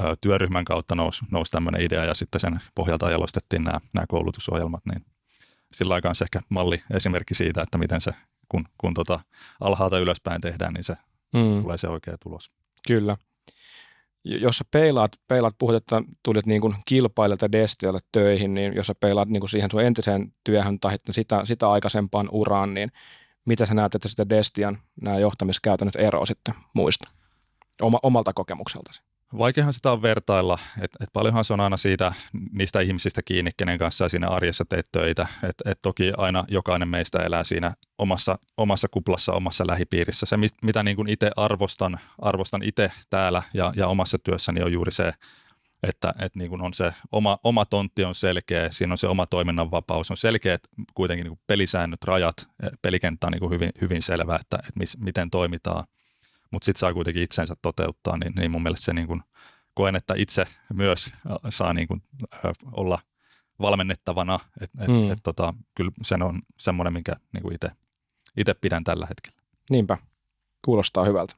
ö, 0.00 0.16
työryhmän 0.20 0.64
kautta 0.64 0.94
nousi, 0.94 1.24
nousi 1.30 1.52
tämmöinen 1.52 1.82
idea 1.82 2.04
ja 2.04 2.14
sitten 2.14 2.40
sen 2.40 2.60
pohjalta 2.74 3.10
jalostettiin 3.10 3.64
nämä, 3.64 3.80
nämä 3.92 4.06
koulutusohjelmat, 4.08 4.86
niin 4.86 5.04
sillä 5.72 5.94
aikaan 5.94 6.14
se 6.14 6.24
ehkä 6.24 6.40
malli 6.48 6.82
esimerkki 6.90 7.34
siitä, 7.34 7.62
että 7.62 7.78
miten 7.78 8.00
se, 8.00 8.12
kun, 8.48 8.64
kun 8.78 8.94
tota 8.94 9.20
alhaalta 9.60 9.98
ylöspäin 9.98 10.40
tehdään, 10.40 10.74
niin 10.74 10.84
se 10.84 10.96
mm. 11.34 11.62
tulee 11.62 11.78
se 11.78 11.88
oikea 11.88 12.18
tulos. 12.18 12.50
Kyllä 12.88 13.16
jos 14.24 14.58
sä 14.58 14.64
peilaat, 14.70 15.12
peilaat 15.28 15.54
puhut, 15.58 15.74
että 15.74 16.02
tulit 16.22 16.46
niin 16.46 16.60
kuin 16.60 16.74
kilpailijalta 16.84 17.52
Destialle 17.52 18.00
töihin, 18.12 18.54
niin 18.54 18.74
jos 18.76 18.86
sä 18.86 18.94
peilaat 19.00 19.28
niin 19.28 19.40
kuin 19.40 19.50
siihen 19.50 19.70
sun 19.70 19.82
entiseen 19.82 20.32
työhön 20.44 20.80
tai 20.80 20.96
sitä, 21.10 21.44
sitä 21.44 21.70
aikaisempaan 21.70 22.28
uraan, 22.32 22.74
niin 22.74 22.92
mitä 23.44 23.66
sä 23.66 23.74
näet, 23.74 23.94
että 23.94 24.08
sitä 24.08 24.28
Destian 24.28 24.78
nämä 25.00 25.18
johtamiskäytännöt 25.18 25.96
eroa 25.96 26.26
sitten 26.26 26.54
muista 26.74 27.10
oma, 27.82 27.98
omalta 28.02 28.32
kokemukseltasi? 28.32 29.02
Vaikeahan 29.38 29.72
sitä 29.72 29.92
on 29.92 30.02
vertailla, 30.02 30.58
että 30.80 31.04
et 31.04 31.10
paljonhan 31.12 31.44
se 31.44 31.52
on 31.52 31.60
aina 31.60 31.76
siitä 31.76 32.12
niistä 32.52 32.80
ihmisistä 32.80 33.22
kiinni, 33.22 33.50
kenen 33.56 33.78
kanssa 33.78 34.08
siinä 34.08 34.28
arjessa 34.28 34.64
teet 34.64 34.88
töitä. 34.92 35.26
Et, 35.42 35.54
et 35.64 35.78
toki 35.82 36.12
aina 36.16 36.44
jokainen 36.48 36.88
meistä 36.88 37.18
elää 37.18 37.44
siinä 37.44 37.74
omassa, 37.98 38.38
omassa 38.56 38.88
kuplassa, 38.88 39.32
omassa 39.32 39.66
lähipiirissä. 39.66 40.26
Se, 40.26 40.36
mitä 40.62 40.82
niin 40.82 41.08
itse 41.08 41.30
arvostan, 41.36 42.00
arvostan 42.18 42.62
itse 42.62 42.92
täällä 43.10 43.42
ja, 43.54 43.72
ja 43.76 43.88
omassa 43.88 44.18
työssäni 44.18 44.62
on 44.62 44.72
juuri 44.72 44.92
se, 44.92 45.12
että, 45.82 46.14
että 46.18 46.38
niin 46.38 46.60
on 46.60 46.74
se 46.74 46.94
oma, 47.12 47.38
oma 47.44 47.64
tontti 47.64 48.04
on 48.04 48.14
selkeä, 48.14 48.70
siinä 48.70 48.94
on 48.94 48.98
se 48.98 49.06
oma 49.06 49.26
toiminnan 49.26 49.70
vapaus, 49.70 50.10
on 50.10 50.16
selkeät 50.16 50.60
kuitenkin 50.94 51.26
niin 51.26 51.38
pelisäännöt, 51.46 52.04
rajat, 52.04 52.48
pelikenttä 52.82 53.26
on 53.26 53.32
niin 53.32 53.50
hyvin, 53.50 53.70
hyvin 53.80 54.02
selvä, 54.02 54.36
että, 54.36 54.56
että 54.56 54.72
mis, 54.78 54.98
miten 54.98 55.30
toimitaan 55.30 55.84
mutta 56.54 56.66
sitten 56.66 56.80
saa 56.80 56.94
kuitenkin 56.94 57.22
itsensä 57.22 57.56
toteuttaa, 57.62 58.16
niin, 58.16 58.32
niin 58.36 58.50
mun 58.50 58.62
mielestä 58.62 58.84
se 58.84 58.92
niin 58.92 59.06
kuin, 59.06 59.22
koen, 59.74 59.96
että 59.96 60.14
itse 60.16 60.46
myös 60.74 61.12
saa 61.48 61.72
niin 61.72 61.88
kuin, 61.88 62.02
olla 62.72 62.98
valmennettavana, 63.60 64.40
että 64.60 64.84
et, 64.84 64.88
mm. 64.88 65.12
et, 65.12 65.18
tota, 65.22 65.54
kyllä 65.74 65.90
sen 66.02 66.22
on 66.22 66.42
semmoinen, 66.58 66.92
minkä 66.92 67.16
niin 67.32 67.52
itse 67.52 67.70
itse 68.36 68.54
pidän 68.54 68.84
tällä 68.84 69.06
hetkellä. 69.06 69.38
Niinpä, 69.70 69.98
kuulostaa 70.64 71.04
hyvältä. 71.04 71.34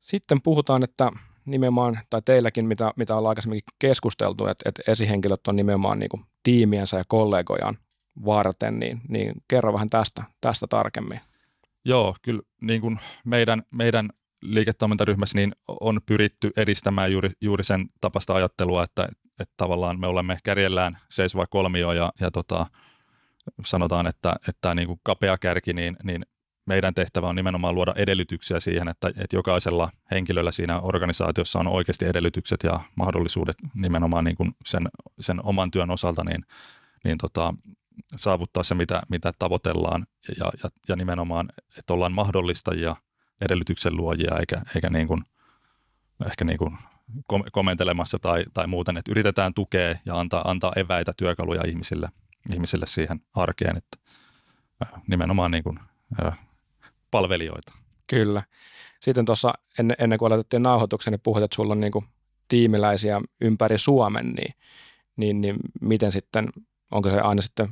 Sitten 0.00 0.42
puhutaan, 0.42 0.84
että 0.84 1.10
nimenomaan, 1.44 1.98
tai 2.10 2.22
teilläkin, 2.24 2.68
mitä, 2.68 2.92
mitä 2.96 3.16
ollaan 3.16 3.30
aikaisemminkin 3.30 3.74
keskusteltu, 3.78 4.46
että, 4.46 4.68
että 4.68 4.82
esihenkilöt 4.92 5.46
on 5.46 5.56
nimenomaan 5.56 5.98
niin 5.98 6.08
kuin 6.08 6.24
tiimiensä 6.42 6.96
ja 6.96 7.02
kollegojaan 7.08 7.78
varten, 8.24 8.78
niin, 8.78 9.00
niin 9.08 9.34
kerro 9.48 9.72
vähän 9.72 9.90
tästä, 9.90 10.24
tästä 10.40 10.66
tarkemmin. 10.66 11.20
Joo, 11.84 12.16
kyllä 12.22 12.42
niin 12.60 12.80
kuin 12.80 12.98
meidän, 13.24 13.62
meidän 13.70 14.10
liiketoimintaryhmässä 14.42 15.38
niin 15.38 15.52
on 15.68 16.00
pyritty 16.06 16.50
edistämään 16.56 17.12
juuri, 17.12 17.30
juuri 17.40 17.64
sen 17.64 17.86
tapasta 18.00 18.34
ajattelua, 18.34 18.82
että, 18.82 19.08
että 19.40 19.54
tavallaan 19.56 20.00
me 20.00 20.06
olemme 20.06 20.38
kärjellään 20.44 20.98
seisova 21.10 21.46
kolmio 21.46 21.92
ja, 21.92 22.12
ja 22.20 22.30
tota, 22.30 22.66
sanotaan, 23.64 24.06
että, 24.06 24.34
että 24.48 24.74
niin 24.74 24.86
kuin 24.86 25.00
kapea 25.02 25.38
kärki, 25.38 25.72
niin, 25.72 25.96
niin 26.02 26.26
meidän 26.66 26.94
tehtävä 26.94 27.28
on 27.28 27.36
nimenomaan 27.36 27.74
luoda 27.74 27.94
edellytyksiä 27.96 28.60
siihen, 28.60 28.88
että, 28.88 29.08
että 29.08 29.36
jokaisella 29.36 29.90
henkilöllä 30.10 30.50
siinä 30.50 30.80
organisaatiossa 30.80 31.58
on 31.58 31.68
oikeasti 31.68 32.04
edellytykset 32.04 32.62
ja 32.62 32.80
mahdollisuudet 32.96 33.56
nimenomaan 33.74 34.24
niin 34.24 34.36
kuin 34.36 34.52
sen, 34.66 34.88
sen 35.20 35.44
oman 35.44 35.70
työn 35.70 35.90
osalta 35.90 36.24
niin, 36.24 36.44
niin 37.04 37.18
tota, 37.18 37.54
saavuttaa 38.16 38.62
se, 38.62 38.74
mitä, 38.74 39.02
mitä 39.08 39.32
tavoitellaan 39.38 40.06
ja, 40.38 40.50
ja, 40.62 40.70
ja 40.88 40.96
nimenomaan, 40.96 41.48
että 41.78 41.94
ollaan 41.94 42.12
mahdollistajia, 42.12 42.96
edellytyksen 43.40 43.96
luojia 43.96 44.38
eikä, 44.40 44.62
eikä 44.74 44.90
niin 44.90 45.08
kuin, 45.08 45.22
ehkä 46.26 46.44
niin 46.44 46.58
kuin 46.58 46.78
komentelemassa 47.52 48.18
tai, 48.18 48.44
tai 48.54 48.66
muuten, 48.66 48.96
että 48.96 49.10
yritetään 49.10 49.54
tukea 49.54 49.96
ja 50.06 50.20
antaa, 50.20 50.50
antaa 50.50 50.72
eväitä, 50.76 51.12
työkaluja 51.16 51.62
ihmisille, 51.66 52.08
ihmisille 52.52 52.86
siihen 52.86 53.20
arkeen, 53.34 53.76
että 53.76 53.98
nimenomaan 55.08 55.50
niin 55.50 55.64
kuin, 55.64 55.78
palvelijoita. 57.10 57.72
Kyllä. 58.06 58.42
Sitten 59.00 59.24
tuossa 59.24 59.54
ennen, 59.78 59.96
ennen 60.00 60.18
kuin 60.18 60.26
aloitettiin 60.26 60.62
nauhoituksen, 60.62 61.12
niin 61.12 61.20
puhut, 61.20 61.42
että 61.42 61.54
sulla 61.54 61.72
on 61.72 61.80
niin 61.80 61.92
kuin 61.92 62.04
tiimiläisiä 62.48 63.20
ympäri 63.40 63.78
Suomen, 63.78 64.32
niin, 64.32 64.54
niin, 65.16 65.40
niin 65.40 65.56
miten 65.80 66.12
sitten, 66.12 66.48
onko 66.90 67.10
se 67.10 67.20
aina 67.20 67.42
sitten 67.42 67.68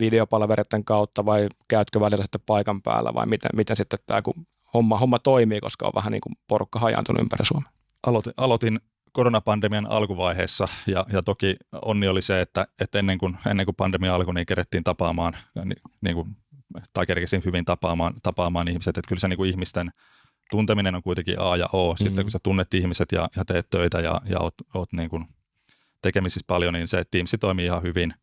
videopalvereiden 0.00 0.84
kautta 0.84 1.24
vai 1.24 1.48
käytkö 1.68 2.00
välillä 2.00 2.24
sitten 2.24 2.40
paikan 2.46 2.82
päällä 2.82 3.14
vai 3.14 3.26
miten, 3.26 3.50
miten 3.54 3.76
sitten 3.76 3.98
tämä 4.06 4.22
kun 4.22 4.46
homma, 4.74 4.98
homma 4.98 5.18
toimii, 5.18 5.60
koska 5.60 5.86
on 5.86 5.92
vähän 5.94 6.12
niin 6.12 6.20
kuin 6.20 6.34
porukka 6.48 6.78
hajaantunut 6.78 7.22
ympäri 7.22 7.44
Suomea? 7.44 7.70
Aloitin, 8.06 8.32
aloitin 8.36 8.80
koronapandemian 9.12 9.86
alkuvaiheessa 9.86 10.68
ja, 10.86 11.06
ja 11.12 11.22
toki 11.22 11.56
onni 11.82 12.08
oli 12.08 12.22
se, 12.22 12.40
että, 12.40 12.66
että 12.80 12.98
ennen, 12.98 13.18
kuin, 13.18 13.36
ennen 13.46 13.66
kuin 13.66 13.76
pandemia 13.76 14.14
alkoi, 14.14 14.34
niin 14.34 14.46
kerettiin 14.46 14.84
tapaamaan, 14.84 15.36
niin, 15.64 15.76
niin 16.00 16.14
kuin, 16.14 16.36
tai 16.92 17.06
kerkesin 17.06 17.42
hyvin 17.44 17.64
tapaamaan, 17.64 18.14
tapaamaan 18.22 18.68
ihmiset, 18.68 18.98
että 18.98 19.08
kyllä 19.08 19.20
se 19.20 19.28
niin 19.28 19.36
kuin 19.36 19.50
ihmisten 19.50 19.92
tunteminen 20.50 20.94
on 20.94 21.02
kuitenkin 21.02 21.40
A 21.40 21.56
ja 21.56 21.68
O. 21.72 21.94
Sitten 21.96 22.12
mm-hmm. 22.12 22.24
kun 22.24 22.30
sä 22.30 22.38
tunnet 22.42 22.74
ihmiset 22.74 23.12
ja, 23.12 23.28
ja 23.36 23.44
teet 23.44 23.70
töitä 23.70 24.00
ja, 24.00 24.20
ja 24.24 24.40
oot, 24.40 24.54
oot 24.74 24.92
niin 24.92 25.10
kuin 25.10 25.24
tekemisissä 26.02 26.44
paljon, 26.46 26.74
niin 26.74 26.88
se 26.88 27.04
Teams 27.10 27.36
toimii 27.40 27.64
ihan 27.64 27.82
hyvin– 27.82 28.14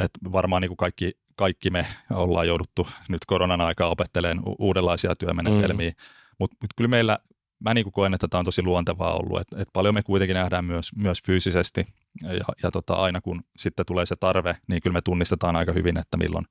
et 0.00 0.10
varmaan 0.32 0.62
niin 0.62 0.68
kuin 0.68 0.76
kaikki, 0.76 1.12
kaikki 1.36 1.70
me 1.70 1.86
ollaan 2.12 2.48
jouduttu 2.48 2.88
nyt 3.08 3.24
koronan 3.26 3.60
aikaa 3.60 3.88
opettelemaan 3.88 4.54
uudenlaisia 4.58 5.16
työmenetelmiä, 5.16 5.90
mm. 5.90 5.96
Mutta 6.40 6.56
mut 6.62 6.70
kyllä 6.76 6.88
meillä, 6.88 7.18
mä 7.58 7.74
niin 7.74 7.92
koen, 7.92 8.14
että 8.14 8.28
tämä 8.28 8.38
on 8.38 8.44
tosi 8.44 8.62
luontevaa 8.62 9.16
ollut, 9.16 9.40
että 9.40 9.56
et 9.62 9.68
paljon 9.72 9.94
me 9.94 10.02
kuitenkin 10.02 10.34
nähdään 10.34 10.64
myös, 10.64 10.96
myös 10.96 11.22
fyysisesti 11.26 11.86
ja, 12.22 12.44
ja 12.62 12.70
tota, 12.70 12.94
aina 12.94 13.20
kun 13.20 13.42
sitten 13.56 13.86
tulee 13.86 14.06
se 14.06 14.16
tarve, 14.16 14.56
niin 14.66 14.82
kyllä 14.82 14.94
me 14.94 15.00
tunnistetaan 15.00 15.56
aika 15.56 15.72
hyvin, 15.72 15.98
että 15.98 16.16
milloin, 16.16 16.46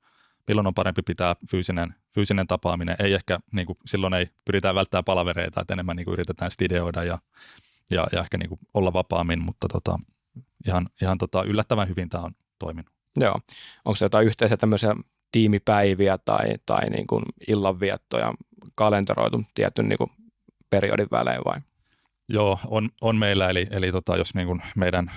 milloin 0.48 0.66
on 0.66 0.74
parempi 0.74 1.02
pitää 1.02 1.36
fyysinen, 1.50 1.94
fyysinen 2.14 2.46
tapaaminen. 2.46 2.96
Ei 2.98 3.14
ehkä, 3.14 3.40
niin 3.52 3.66
kuin, 3.66 3.78
silloin 3.86 4.14
ei 4.14 4.30
pyritään 4.44 4.74
välttämään 4.74 5.04
palavereita, 5.04 5.60
että 5.60 5.74
enemmän 5.74 5.96
niin 5.96 6.04
kuin 6.04 6.12
yritetään 6.12 6.50
ideoida 6.60 7.04
ja, 7.04 7.18
ja, 7.90 8.06
ja 8.12 8.20
ehkä 8.20 8.38
niin 8.38 8.48
kuin 8.48 8.60
olla 8.74 8.92
vapaammin, 8.92 9.42
mutta 9.42 9.68
tota, 9.68 9.98
ihan, 10.66 10.86
ihan 11.02 11.18
tota, 11.18 11.42
yllättävän 11.42 11.88
hyvin 11.88 12.08
tämä 12.08 12.24
on 12.24 12.32
toiminut. 12.58 12.99
Joo. 13.16 13.34
Onko 13.84 13.96
se 13.96 14.04
jotain 14.04 14.26
yhteisiä 14.26 14.56
tämmöisiä 14.56 14.96
tiimipäiviä 15.32 16.18
tai, 16.18 16.54
tai 16.66 16.90
niin 16.90 17.06
kuin 17.06 17.22
illanviettoja 17.48 18.34
kalenteroitu 18.74 19.42
tietyn 19.54 19.88
niin 19.88 19.98
kuin 19.98 20.10
periodin 20.70 21.08
välein 21.10 21.40
vai? 21.44 21.60
Joo, 22.28 22.58
on, 22.66 22.88
on 23.00 23.16
meillä, 23.16 23.50
eli, 23.50 23.66
eli 23.70 23.92
tota, 23.92 24.16
jos 24.16 24.34
niin 24.34 24.46
kuin 24.46 24.62
meidän 24.76 25.10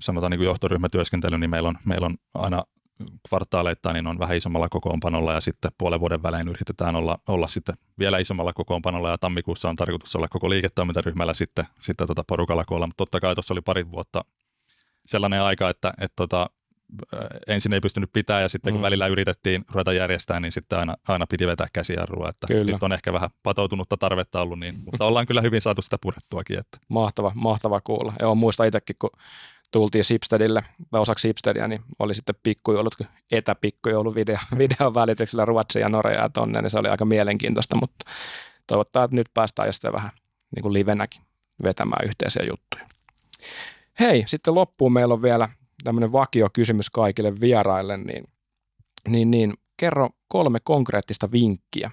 sanotaan 0.00 0.30
niin 0.30 0.38
kuin 0.38 0.46
johtoryhmätyöskentely, 0.46 1.38
niin 1.38 1.50
meillä 1.50 1.68
on, 1.68 1.78
meillä 1.84 2.06
on 2.06 2.16
aina 2.34 2.64
kvartaaleittain 3.28 3.94
niin 3.94 4.06
on 4.06 4.18
vähän 4.18 4.36
isommalla 4.36 4.68
kokoonpanolla 4.68 5.32
ja 5.32 5.40
sitten 5.40 5.70
puolen 5.78 6.00
vuoden 6.00 6.22
välein 6.22 6.48
yritetään 6.48 6.96
olla, 6.96 7.18
olla 7.28 7.48
sitten 7.48 7.74
vielä 7.98 8.18
isommalla 8.18 8.52
kokoonpanolla 8.52 9.10
ja 9.10 9.18
tammikuussa 9.18 9.68
on 9.68 9.76
tarkoitus 9.76 10.16
olla 10.16 10.28
koko 10.28 10.50
liiketoimintaryhmällä 10.50 11.34
sitten, 11.34 11.66
sitten 11.80 12.06
tota 12.06 12.24
porukalla 12.26 12.64
koolla, 12.64 12.86
mutta 12.86 12.96
totta 12.96 13.20
kai 13.20 13.34
tuossa 13.34 13.54
oli 13.54 13.60
pari 13.60 13.90
vuotta 13.90 14.24
sellainen 15.06 15.42
aika, 15.42 15.70
että, 15.70 15.92
että 15.98 16.16
tota, 16.16 16.50
ensin 17.46 17.72
ei 17.72 17.80
pystynyt 17.80 18.12
pitää 18.12 18.40
ja 18.40 18.48
sitten 18.48 18.72
kun 18.72 18.80
mm. 18.80 18.84
välillä 18.84 19.06
yritettiin 19.06 19.64
ruveta 19.72 19.92
järjestää, 19.92 20.40
niin 20.40 20.52
sitten 20.52 20.78
aina, 20.78 20.96
aina 21.08 21.26
piti 21.26 21.46
vetää 21.46 21.66
käsijarrua, 21.72 22.28
että 22.28 22.46
kyllä. 22.46 22.72
nyt 22.72 22.82
on 22.82 22.92
ehkä 22.92 23.12
vähän 23.12 23.30
patoutunutta 23.42 23.96
tarvetta 23.96 24.42
ollut, 24.42 24.58
niin, 24.58 24.74
mutta 24.90 25.04
ollaan 25.04 25.26
kyllä 25.26 25.40
hyvin 25.40 25.60
saatu 25.60 25.82
sitä 25.82 25.96
purettuakin. 26.00 26.58
Että. 26.58 26.78
Mahtava, 26.88 27.32
mahtava 27.34 27.80
kuulla. 27.80 28.12
Joo, 28.20 28.34
muista 28.34 28.64
itsekin, 28.64 28.96
kun 28.98 29.10
tultiin 29.70 30.04
Sipstedille, 30.04 30.62
tai 30.90 31.00
osaksi 31.00 31.28
Sipstedia, 31.28 31.68
niin 31.68 31.80
oli 31.98 32.14
sitten 32.14 32.34
pikkujoulut, 32.42 32.94
etäpikkujoulu 33.32 34.14
video, 34.14 34.38
videon 34.58 34.94
välityksellä 34.94 35.44
Ruotsia 35.44 35.82
ja 35.82 35.88
Norjaa 35.88 36.28
tonne, 36.28 36.62
niin 36.62 36.70
se 36.70 36.78
oli 36.78 36.88
aika 36.88 37.04
mielenkiintoista, 37.04 37.76
mutta 37.76 38.04
toivottavasti 38.66 39.04
että 39.04 39.16
nyt 39.16 39.28
päästään 39.34 39.68
jo 39.68 39.72
sitten 39.72 39.92
vähän 39.92 40.10
niin 40.56 40.62
kuin 40.62 40.72
livenäkin 40.72 41.22
vetämään 41.62 42.06
yhteisiä 42.06 42.42
juttuja. 42.50 42.88
Hei, 44.00 44.24
sitten 44.26 44.54
loppuun 44.54 44.92
meillä 44.92 45.14
on 45.14 45.22
vielä 45.22 45.48
tämmöinen 45.84 46.12
kysymys 46.52 46.90
kaikille 46.90 47.40
vieraille, 47.40 47.96
niin, 47.96 48.24
niin, 49.08 49.30
niin 49.30 49.54
kerro 49.76 50.08
kolme 50.28 50.58
konkreettista 50.64 51.32
vinkkiä 51.32 51.90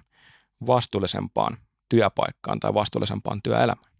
vastuullisempaan 0.67 1.57
työpaikkaan 1.89 2.59
tai 2.59 2.73
vastuullisempaan 2.73 3.41
työelämään. 3.41 3.91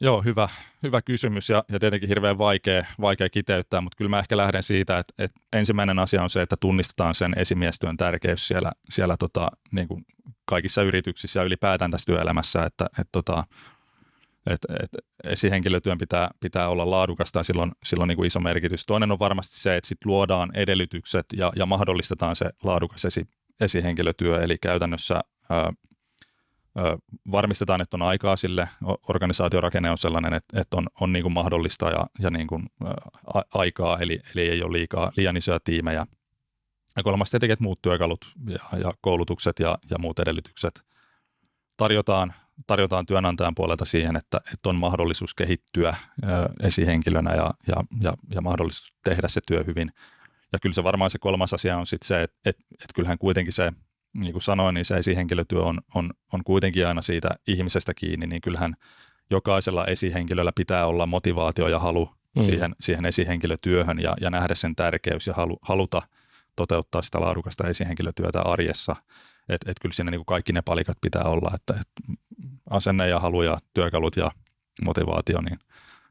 Joo, 0.00 0.22
hyvä, 0.22 0.48
hyvä 0.82 1.02
kysymys 1.02 1.48
ja, 1.48 1.64
ja 1.68 1.80
tietenkin 1.80 2.08
hirveän 2.08 2.38
vaikea, 2.38 2.84
vaikea 3.00 3.28
kiteyttää, 3.28 3.80
mutta 3.80 3.96
kyllä 3.96 4.08
mä 4.08 4.18
ehkä 4.18 4.36
lähden 4.36 4.62
siitä, 4.62 4.98
että, 4.98 5.14
että 5.18 5.40
ensimmäinen 5.52 5.98
asia 5.98 6.22
on 6.22 6.30
se, 6.30 6.42
että 6.42 6.56
tunnistetaan 6.60 7.14
sen 7.14 7.34
esimiestyön 7.36 7.96
tärkeys 7.96 8.48
siellä, 8.48 8.72
siellä 8.90 9.16
tota, 9.16 9.48
niin 9.70 9.88
kuin 9.88 10.06
kaikissa 10.44 10.82
yrityksissä 10.82 11.40
ja 11.40 11.44
ylipäätään 11.44 11.90
tässä 11.90 12.06
työelämässä, 12.06 12.64
että, 12.64 12.86
että 12.86 13.12
tota, 13.12 13.44
että 14.46 14.68
et 14.82 14.90
esihenkilötyön 15.24 15.98
pitää, 15.98 16.30
pitää 16.40 16.68
olla 16.68 16.90
laadukasta 16.90 17.38
ja 17.38 17.42
silloin, 17.42 17.72
silloin 17.84 18.08
niin 18.08 18.16
kuin 18.16 18.26
iso 18.26 18.40
merkitys. 18.40 18.86
Toinen 18.86 19.12
on 19.12 19.18
varmasti 19.18 19.60
se, 19.60 19.76
että 19.76 19.88
sit 19.88 20.04
luodaan 20.04 20.50
edellytykset 20.54 21.26
ja, 21.36 21.52
ja 21.56 21.66
mahdollistetaan 21.66 22.36
se 22.36 22.50
laadukas 22.62 23.04
esi, 23.04 23.28
esihenkilötyö, 23.60 24.42
eli 24.42 24.58
käytännössä 24.58 25.20
ää, 25.50 25.72
ää, 26.76 26.96
varmistetaan, 27.30 27.80
että 27.80 27.96
on 27.96 28.02
aikaa 28.02 28.36
sille, 28.36 28.68
organisaatiorakenne 29.08 29.90
on 29.90 29.98
sellainen, 29.98 30.34
että, 30.34 30.60
että 30.60 30.76
on, 30.76 30.86
on 31.00 31.12
niin 31.12 31.22
kuin 31.22 31.32
mahdollista 31.32 31.90
ja, 31.90 32.06
ja 32.18 32.30
niin 32.30 32.46
kuin, 32.46 32.66
aikaa, 33.54 33.98
eli, 33.98 34.20
eli 34.34 34.48
ei 34.48 34.62
ole 34.62 34.72
liikaa, 34.72 35.12
liian 35.16 35.36
isoja 35.36 35.60
tiimejä. 35.64 36.06
Ja 36.96 37.02
kolmas 37.02 37.30
tietenkin, 37.30 37.52
että 37.52 37.62
muut 37.62 37.82
työkalut 37.82 38.32
ja, 38.48 38.78
ja 38.78 38.92
koulutukset 39.00 39.58
ja, 39.58 39.78
ja 39.90 39.98
muut 39.98 40.18
edellytykset 40.18 40.84
tarjotaan 41.76 42.34
tarjotaan 42.66 43.06
työnantajan 43.06 43.54
puolelta 43.54 43.84
siihen, 43.84 44.16
että, 44.16 44.40
että 44.52 44.68
on 44.68 44.76
mahdollisuus 44.76 45.34
kehittyä 45.34 45.96
esihenkilönä 46.62 47.34
ja, 47.34 47.50
ja, 47.68 47.76
ja, 48.00 48.14
ja 48.30 48.40
mahdollisuus 48.40 48.92
tehdä 49.04 49.28
se 49.28 49.40
työ 49.46 49.64
hyvin. 49.66 49.92
Ja 50.52 50.58
kyllä 50.58 50.74
se 50.74 50.84
varmaan 50.84 51.10
se 51.10 51.18
kolmas 51.18 51.54
asia 51.54 51.78
on 51.78 51.86
sitten 51.86 52.06
se, 52.06 52.22
että, 52.22 52.36
että, 52.44 52.62
että 52.72 52.94
kyllähän 52.94 53.18
kuitenkin 53.18 53.52
se, 53.52 53.72
niin 54.12 54.32
kuin 54.32 54.42
sanoin, 54.42 54.74
niin 54.74 54.84
se 54.84 54.96
esihenkilötyö 54.96 55.62
on, 55.62 55.80
on, 55.94 56.10
on 56.32 56.44
kuitenkin 56.44 56.86
aina 56.86 57.02
siitä 57.02 57.28
ihmisestä 57.46 57.94
kiinni, 57.94 58.26
niin 58.26 58.40
kyllähän 58.40 58.74
jokaisella 59.30 59.86
esihenkilöllä 59.86 60.52
pitää 60.54 60.86
olla 60.86 61.06
motivaatio 61.06 61.68
ja 61.68 61.78
halu 61.78 62.10
mm. 62.36 62.42
siihen, 62.42 62.74
siihen 62.80 63.06
esihenkilötyöhön 63.06 63.98
ja, 63.98 64.16
ja 64.20 64.30
nähdä 64.30 64.54
sen 64.54 64.76
tärkeys 64.76 65.26
ja 65.26 65.34
halu, 65.34 65.58
haluta 65.62 66.02
toteuttaa 66.56 67.02
sitä 67.02 67.20
laadukasta 67.20 67.68
esihenkilötyötä 67.68 68.42
arjessa. 68.42 68.96
Että 69.48 69.70
et 69.70 69.76
kyllä 69.80 69.92
siinä 69.92 70.10
niin 70.10 70.18
kuin 70.18 70.26
kaikki 70.26 70.52
ne 70.52 70.62
palikat 70.62 70.96
pitää 71.00 71.22
olla, 71.22 71.50
että 71.54 71.74
et 71.80 71.88
asenne 72.70 73.08
ja 73.08 73.20
halu 73.20 73.42
ja 73.42 73.58
työkalut 73.74 74.16
ja 74.16 74.30
motivaatio, 74.84 75.40
niin, 75.40 75.58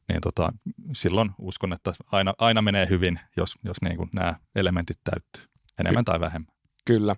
niin 0.09 0.21
tota, 0.21 0.53
silloin 0.93 1.31
uskon, 1.37 1.73
että 1.73 1.93
aina, 2.11 2.33
aina 2.37 2.61
menee 2.61 2.87
hyvin, 2.89 3.19
jos, 3.37 3.55
jos 3.63 3.81
niin 3.81 3.97
kuin 3.97 4.09
nämä 4.13 4.35
elementit 4.55 4.97
täyttyy, 5.03 5.43
enemmän 5.79 6.03
Ky- 6.03 6.11
tai 6.11 6.19
vähemmän. 6.19 6.53
Kyllä. 6.85 7.15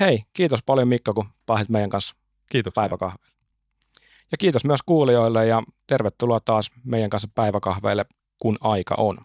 Hei, 0.00 0.24
kiitos 0.32 0.62
paljon 0.62 0.88
Mikko, 0.88 1.14
kun 1.14 1.28
pääsit 1.46 1.68
meidän 1.68 1.90
kanssa 1.90 2.14
kiitos. 2.50 2.72
päiväkahveille. 2.74 3.32
Ja 4.32 4.38
kiitos 4.38 4.64
myös 4.64 4.80
kuulijoille 4.86 5.46
ja 5.46 5.62
tervetuloa 5.86 6.40
taas 6.40 6.70
meidän 6.84 7.10
kanssa 7.10 7.28
päiväkahveille, 7.34 8.06
kun 8.38 8.58
aika 8.60 8.94
on. 8.98 9.18